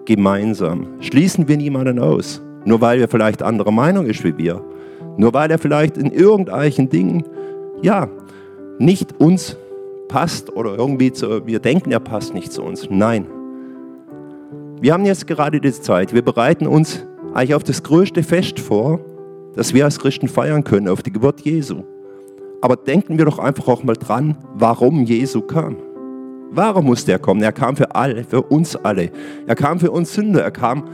Gemeinsam. 0.05 0.85
Schließen 0.99 1.47
wir 1.47 1.57
niemanden 1.57 1.97
aus, 1.97 2.43
nur 2.65 2.81
weil 2.81 2.99
er 2.99 3.07
vielleicht 3.07 3.41
anderer 3.41 3.71
Meinung 3.71 4.05
ist 4.05 4.23
wie 4.23 4.37
wir. 4.37 4.61
Nur 5.17 5.33
weil 5.33 5.49
er 5.49 5.59
vielleicht 5.59 5.97
in 5.97 6.11
irgendwelchen 6.11 6.89
Dingen, 6.89 7.23
ja, 7.81 8.09
nicht 8.79 9.19
uns 9.19 9.57
passt 10.07 10.55
oder 10.55 10.75
irgendwie 10.75 11.11
zu, 11.11 11.45
wir 11.47 11.59
denken, 11.59 11.91
er 11.91 11.99
passt 11.99 12.33
nicht 12.33 12.51
zu 12.51 12.63
uns. 12.63 12.87
Nein. 12.89 13.27
Wir 14.81 14.93
haben 14.93 15.05
jetzt 15.05 15.25
gerade 15.27 15.61
diese 15.61 15.81
Zeit, 15.81 16.13
wir 16.13 16.21
bereiten 16.21 16.67
uns 16.67 17.05
eigentlich 17.33 17.55
auf 17.55 17.63
das 17.63 17.81
größte 17.81 18.23
Fest 18.23 18.59
vor, 18.59 18.99
das 19.55 19.73
wir 19.73 19.85
als 19.85 19.99
Christen 19.99 20.27
feiern 20.27 20.63
können, 20.63 20.89
auf 20.89 21.01
die 21.01 21.11
Geburt 21.11 21.41
Jesu. 21.41 21.83
Aber 22.61 22.75
denken 22.75 23.17
wir 23.17 23.25
doch 23.25 23.39
einfach 23.39 23.67
auch 23.67 23.83
mal 23.83 23.95
dran, 23.95 24.37
warum 24.55 25.03
Jesu 25.03 25.41
kam. 25.41 25.77
Warum 26.51 26.85
musste 26.85 27.11
er 27.11 27.19
kommen? 27.19 27.41
Er 27.41 27.51
kam 27.51 27.75
für 27.75 27.93
alle, 27.95 28.23
für 28.23 28.41
uns 28.41 28.75
alle. 28.75 29.11
Er 29.45 29.55
kam 29.55 29.79
für 29.79 29.91
uns 29.91 30.13
Sünder. 30.13 30.41
Er 30.41 30.51
kam, 30.51 30.85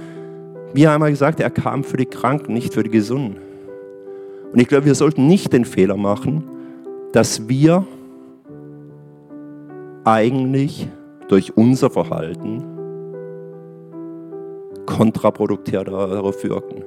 wie 0.74 0.84
er 0.84 0.94
einmal 0.94 1.12
gesagt, 1.12 1.40
er 1.40 1.50
kam 1.50 1.84
für 1.84 1.98
die 1.98 2.06
Kranken, 2.06 2.54
nicht 2.54 2.74
für 2.74 2.84
die 2.84 2.90
Gesunden. 2.90 3.38
Und 4.52 4.60
ich 4.60 4.68
glaube, 4.68 4.86
wir 4.86 4.96
sollten 4.96 5.28
nicht 5.28 5.54
den 5.54 5.66
Fehler 5.66 5.98
machen, 5.98 6.44
dass 7.14 7.48
wir 7.48 7.86
eigentlich 10.04 10.88
durch 11.28 11.56
unser 11.56 11.90
Verhalten 11.90 12.64
kontraproduktiv 14.86 15.84
darauf 15.84 16.44
wirken. 16.44 16.84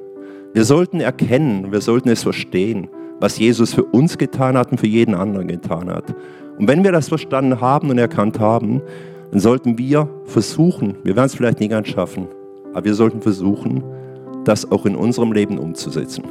Wir 0.53 0.65
sollten 0.65 1.01
erkennen, 1.01 1.73
wir 1.73 1.81
sollten 1.81 2.09
es 2.11 2.23
verstehen, 2.23 2.89
was 3.21 3.39
Jesus 3.39 3.75
für 3.75 3.85
uns 3.85 4.19
getan 4.19 4.59
hat 4.59 4.71
und 4.71 4.79
für 4.79 4.87
jeden 4.87 5.15
anderen 5.15 5.49
getan 5.49 5.89
hat. 5.91 6.15
Und 6.59 6.69
wenn 6.69 6.85
wir 6.85 6.93
das 6.93 7.09
verstanden 7.09 7.61
haben 7.61 7.91
und 7.91 7.99
erkannt 7.99 8.39
haben, 8.39 8.83
dann 9.31 9.41
sollten 9.41 9.79
wir 9.79 10.09
versuchen, 10.25 10.97
wir 11.03 11.17
werden 11.17 11.27
es 11.27 11.35
vielleicht 11.35 11.61
nie 11.61 11.69
ganz 11.69 11.89
schaffen, 11.89 12.29
aber 12.75 12.85
wir 12.85 12.95
sollten 12.95 13.23
versuchen, 13.23 13.83
das 14.45 14.71
auch 14.71 14.85
in 14.85 14.97
unserem 14.97 15.33
Leben 15.33 15.59
umzusetzen. 15.59 16.25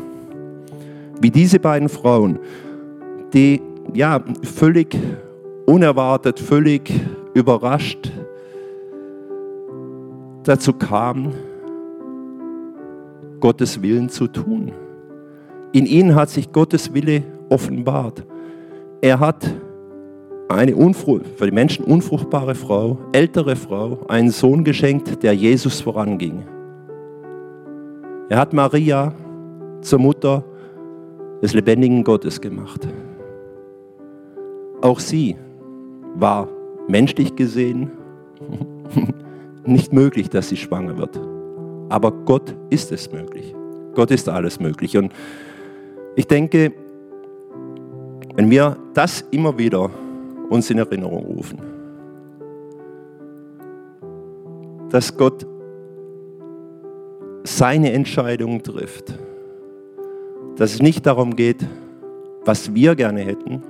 Wie 1.19 1.32
diese 1.32 1.60
beiden 1.60 1.89
Frauen, 1.89 2.38
die 3.34 3.62
ja 3.93 4.23
völlig 4.43 4.95
unerwartet, 5.65 6.39
völlig 6.39 6.91
überrascht 7.34 8.12
dazu 10.43 10.73
kamen, 10.73 11.34
Gottes 13.39 13.82
Willen 13.82 14.10
zu 14.10 14.27
tun. 14.27 14.71
In 15.71 15.86
ihnen 15.86 16.15
hat 16.15 16.29
sich 16.29 16.51
Gottes 16.51 16.93
Wille 16.93 17.23
offenbart. 17.49 18.25
Er 19.01 19.19
hat 19.19 19.49
eine 20.49 20.75
für 20.75 21.45
die 21.45 21.51
Menschen 21.51 21.86
unfruchtbare 21.86 22.56
Frau, 22.56 22.97
ältere 23.12 23.56
Frau, 23.56 23.99
einen 24.08 24.29
Sohn 24.29 24.63
geschenkt, 24.63 25.23
der 25.23 25.34
Jesus 25.34 25.82
voranging. 25.82 26.43
Er 28.29 28.38
hat 28.38 28.53
Maria 28.53 29.13
zur 29.82 29.99
Mutter 29.99 30.43
des 31.41 31.53
lebendigen 31.53 32.03
Gottes 32.03 32.39
gemacht. 32.39 32.88
Auch 34.82 34.99
sie 34.99 35.36
war 36.15 36.47
menschlich 36.88 37.36
gesehen 37.36 37.91
nicht 39.65 39.93
möglich, 39.93 40.29
dass 40.29 40.49
sie 40.49 40.58
schwanger 40.58 40.97
wird. 40.97 41.19
Aber 41.89 42.12
Gott 42.12 42.56
ist 42.69 42.91
es 42.91 43.12
möglich. 43.12 43.53
Gott 43.93 44.12
ist 44.12 44.27
alles 44.27 44.60
möglich. 44.60 44.97
Und 44.97 45.13
ich 46.15 46.27
denke, 46.27 46.73
wenn 48.36 48.49
wir 48.49 48.77
das 48.93 49.21
immer 49.32 49.58
wieder 49.58 49.89
uns 50.53 50.69
in 50.69 50.77
Erinnerung 50.77 51.25
rufen, 51.25 51.59
dass 54.89 55.17
Gott 55.17 55.45
seine 57.43 57.91
Entscheidungen 57.91 58.61
trifft, 58.61 59.17
dass 60.55 60.73
es 60.73 60.81
nicht 60.81 61.05
darum 61.05 61.35
geht, 61.35 61.67
was 62.45 62.73
wir 62.73 62.95
gerne 62.95 63.21
hätten, 63.21 63.63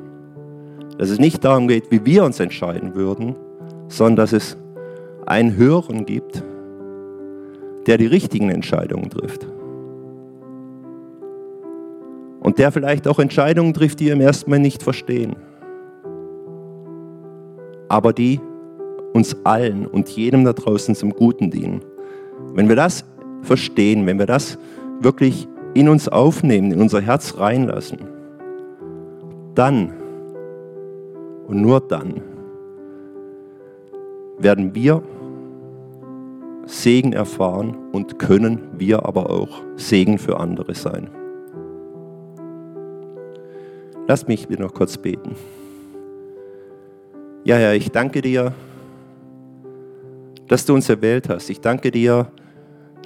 dass 0.98 1.10
es 1.10 1.20
nicht 1.20 1.44
darum 1.44 1.68
geht, 1.68 1.90
wie 1.90 2.06
wir 2.06 2.24
uns 2.24 2.40
entscheiden 2.40 2.94
würden, 2.94 3.36
sondern 3.88 4.18
dass 4.18 4.34
es 4.34 4.58
einen 5.26 5.56
Höheren 5.56 6.06
gibt, 6.06 6.44
der 7.88 7.98
die 7.98 8.08
richtigen 8.08 8.50
Entscheidungen 8.50 9.10
trifft. 9.10 9.48
und 12.44 12.58
der 12.58 12.74
vielleicht 12.74 13.08
auch 13.08 13.20
Entscheidungen 13.20 13.74
trifft, 13.74 14.02
die 14.02 14.08
wir 14.08 14.14
im 14.14 14.22
ersten 14.22 14.50
Mal 14.52 14.60
nicht 14.60 14.84
verstehen, 14.84 15.38
aber 17.94 18.12
die 18.12 18.40
uns 19.14 19.38
allen 19.44 19.86
und 19.86 20.10
jedem 20.10 20.46
da 20.46 20.54
draußen 20.54 20.96
zum 20.96 21.12
Guten 21.12 21.52
dienen. 21.52 21.82
Wenn 22.56 22.68
wir 22.68 22.76
das 22.76 23.06
verstehen, 23.44 24.08
wenn 24.08 24.18
wir 24.18 24.26
das 24.26 24.58
wirklich 25.00 25.48
in 25.76 25.88
uns 25.88 26.10
aufnehmen, 26.10 26.72
in 26.72 26.82
unser 26.82 27.02
Herz 27.02 27.38
reinlassen, 27.38 28.00
dann 29.54 29.94
und 31.46 31.62
nur 31.62 31.82
dann 31.82 32.20
werden 34.40 34.74
wir 34.74 35.04
Segen 36.66 37.14
erfahren 37.14 37.78
und 37.92 38.18
können 38.18 38.70
wir 38.76 39.06
aber 39.06 39.30
auch 39.30 39.62
Segen 39.76 40.18
für 40.18 40.40
andere 40.40 40.74
sein. 40.74 41.12
Lass 44.08 44.28
mich 44.28 44.50
wieder 44.50 44.64
noch 44.64 44.74
kurz 44.74 44.98
beten. 44.98 45.36
Ja, 47.46 47.58
Herr, 47.58 47.76
ich 47.76 47.92
danke 47.92 48.22
dir, 48.22 48.54
dass 50.48 50.66
du 50.66 50.74
uns 50.74 50.88
erwählt 50.88 51.28
hast. 51.28 51.50
Ich 51.50 51.60
danke 51.60 51.92
dir, 51.92 52.32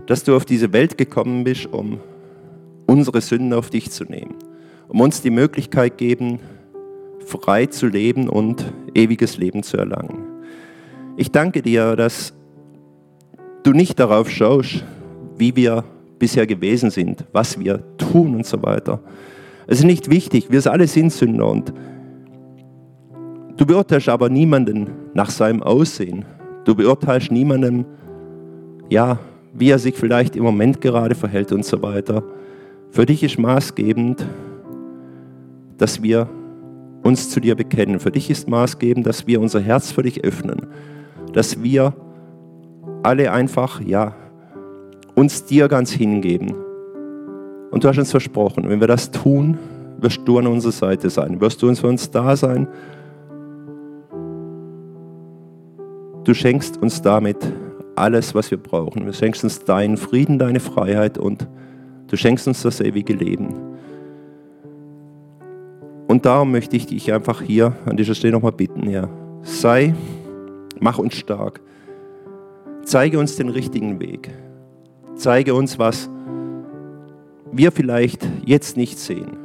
dass 0.05 0.23
du 0.23 0.35
auf 0.35 0.45
diese 0.45 0.71
Welt 0.73 0.95
gekommen 0.95 1.43
bist, 1.43 1.65
um 1.65 1.99
unsere 2.85 3.21
Sünden 3.21 3.51
auf 3.53 3.71
dich 3.71 3.89
zu 3.89 4.03
nehmen, 4.03 4.35
um 4.89 5.01
uns 5.01 5.23
die 5.23 5.31
Möglichkeit 5.31 5.97
geben, 5.97 6.37
frei 7.25 7.65
zu 7.65 7.87
leben 7.87 8.29
und 8.29 8.71
ewiges 8.93 9.37
Leben 9.37 9.63
zu 9.63 9.77
erlangen. 9.77 10.19
Ich 11.15 11.31
danke 11.31 11.63
dir, 11.63 11.95
dass 11.95 12.33
du 13.63 13.71
nicht 13.71 13.99
darauf 13.99 14.29
schaust, 14.29 14.85
wie 15.35 15.55
wir 15.55 15.83
bisher 16.19 16.45
gewesen 16.45 16.91
sind, 16.91 17.25
was 17.33 17.59
wir 17.59 17.81
tun 17.97 18.35
und 18.35 18.45
so 18.45 18.61
weiter. 18.61 18.99
Es 19.65 19.79
ist 19.79 19.85
nicht 19.85 20.11
wichtig, 20.11 20.51
wir 20.51 20.71
alle 20.71 20.85
sind 20.85 21.11
Sünder 21.11 21.47
und 21.47 21.73
du 23.57 23.65
beurteilst 23.65 24.09
aber 24.09 24.29
niemanden 24.29 24.89
nach 25.13 25.29
seinem 25.29 25.61
Aussehen. 25.61 26.25
Du 26.65 26.75
beurteilst 26.75 27.31
niemanden, 27.31 27.85
ja, 28.89 29.19
wie 29.53 29.69
er 29.69 29.79
sich 29.79 29.95
vielleicht 29.95 30.35
im 30.35 30.43
Moment 30.43 30.81
gerade 30.81 31.15
verhält 31.15 31.51
und 31.51 31.65
so 31.65 31.81
weiter. 31.81 32.23
Für 32.91 33.05
dich 33.05 33.23
ist 33.23 33.39
maßgebend, 33.39 34.25
dass 35.77 36.01
wir 36.01 36.29
uns 37.03 37.29
zu 37.29 37.39
dir 37.39 37.55
bekennen. 37.55 37.99
Für 37.99 38.11
dich 38.11 38.29
ist 38.29 38.47
maßgebend, 38.47 39.05
dass 39.05 39.27
wir 39.27 39.41
unser 39.41 39.61
Herz 39.61 39.91
für 39.91 40.03
dich 40.03 40.23
öffnen, 40.23 40.67
dass 41.33 41.63
wir 41.63 41.93
alle 43.03 43.31
einfach, 43.31 43.81
ja, 43.81 44.15
uns 45.15 45.45
dir 45.45 45.67
ganz 45.67 45.91
hingeben. 45.91 46.53
Und 47.71 47.83
du 47.83 47.89
hast 47.89 47.97
uns 47.97 48.11
versprochen, 48.11 48.69
wenn 48.69 48.79
wir 48.79 48.87
das 48.87 49.11
tun, 49.11 49.57
wirst 49.99 50.21
du 50.25 50.37
an 50.37 50.47
unserer 50.47 50.71
Seite 50.71 51.09
sein, 51.09 51.41
wirst 51.41 51.61
du 51.61 51.67
uns 51.67 51.79
für 51.79 51.87
uns 51.87 52.11
da 52.11 52.35
sein. 52.35 52.67
Du 56.27 56.33
schenkst 56.33 56.75
uns 56.81 57.01
damit 57.01 57.37
alles, 57.95 58.35
was 58.35 58.51
wir 58.51 58.57
brauchen. 58.57 59.05
Du 59.05 59.13
schenkst 59.13 59.45
uns 59.45 59.63
deinen 59.63 59.95
Frieden, 59.95 60.37
deine 60.37 60.59
Freiheit 60.59 61.17
und 61.17 61.47
du 62.07 62.17
schenkst 62.17 62.49
uns 62.49 62.63
das 62.63 62.81
ewige 62.81 63.13
Leben. 63.13 63.55
Und 66.09 66.25
darum 66.25 66.51
möchte 66.51 66.75
ich 66.75 66.85
dich 66.85 67.13
einfach 67.13 67.41
hier 67.41 67.77
an 67.85 67.95
dieser 67.95 68.13
Stelle 68.13 68.33
nochmal 68.33 68.51
bitten, 68.51 68.89
Herr. 68.89 69.07
Sei, 69.41 69.95
mach 70.81 70.97
uns 70.97 71.15
stark. 71.15 71.61
Zeige 72.83 73.19
uns 73.19 73.37
den 73.37 73.47
richtigen 73.47 74.01
Weg. 74.01 74.29
Zeige 75.15 75.55
uns, 75.55 75.79
was 75.79 76.09
wir 77.53 77.71
vielleicht 77.71 78.27
jetzt 78.45 78.75
nicht 78.75 78.99
sehen. 78.99 79.37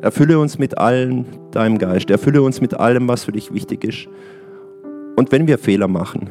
Erfülle 0.00 0.38
uns 0.38 0.58
mit 0.58 0.78
allem 0.78 1.26
deinem 1.50 1.76
Geist. 1.76 2.08
Erfülle 2.08 2.40
uns 2.40 2.62
mit 2.62 2.72
allem, 2.72 3.08
was 3.08 3.24
für 3.24 3.32
dich 3.32 3.52
wichtig 3.52 3.84
ist. 3.84 4.08
Und 5.16 5.32
wenn 5.32 5.46
wir 5.46 5.56
Fehler 5.56 5.88
machen, 5.88 6.28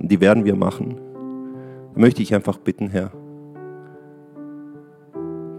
die 0.00 0.20
werden 0.20 0.46
wir 0.46 0.56
machen, 0.56 0.98
möchte 1.94 2.22
ich 2.22 2.34
einfach 2.34 2.56
bitten, 2.56 2.88
Herr, 2.88 3.12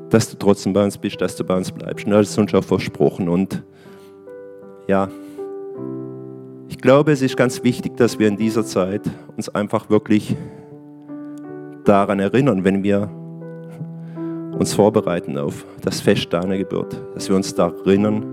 dass 0.10 0.30
du 0.30 0.38
trotzdem 0.38 0.73
bei 0.73 0.84
uns 0.84 0.97
bist, 0.97 1.21
dass 1.21 1.36
du 1.36 1.43
bei 1.43 1.56
uns 1.56 1.71
bleibst. 1.71 2.06
Und 2.06 2.12
das 2.12 2.30
ist 2.30 2.38
uns 2.39 2.54
auch 2.56 2.63
versprochen. 2.63 3.30
Und 3.30 3.63
ja, 4.88 5.10
ich 6.67 6.80
glaube, 6.80 7.12
es 7.12 7.21
ist 7.21 7.38
ganz 7.38 7.63
wichtig, 7.63 7.97
dass 7.97 8.17
wir 8.17 8.28
in 8.28 8.38
dieser 8.38 8.65
Zeit 8.65 9.04
uns 9.38 9.47
einfach 9.49 9.89
wirklich 9.89 10.36
daran 11.84 12.19
erinnern, 12.19 12.63
wenn 12.63 12.82
wir 12.82 13.10
uns 14.58 14.73
vorbereiten 14.73 15.38
auf 15.38 15.65
das 15.82 16.01
Fest 16.01 16.34
deiner 16.34 16.58
Geburt, 16.58 16.99
dass 17.13 17.30
wir 17.30 17.36
uns 17.36 17.54
daran 17.54 17.78
erinnern, 17.86 18.25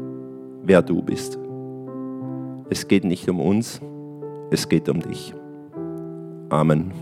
wer 0.63 0.81
du 0.81 1.03
bist. 1.03 1.39
Es 2.71 2.89
geht 2.89 3.05
nicht 3.05 3.29
um 3.29 3.41
uns, 3.41 3.81
es 4.53 4.69
geht 4.69 4.89
um 4.89 5.01
dich. 5.01 5.35
Amen. 6.51 6.93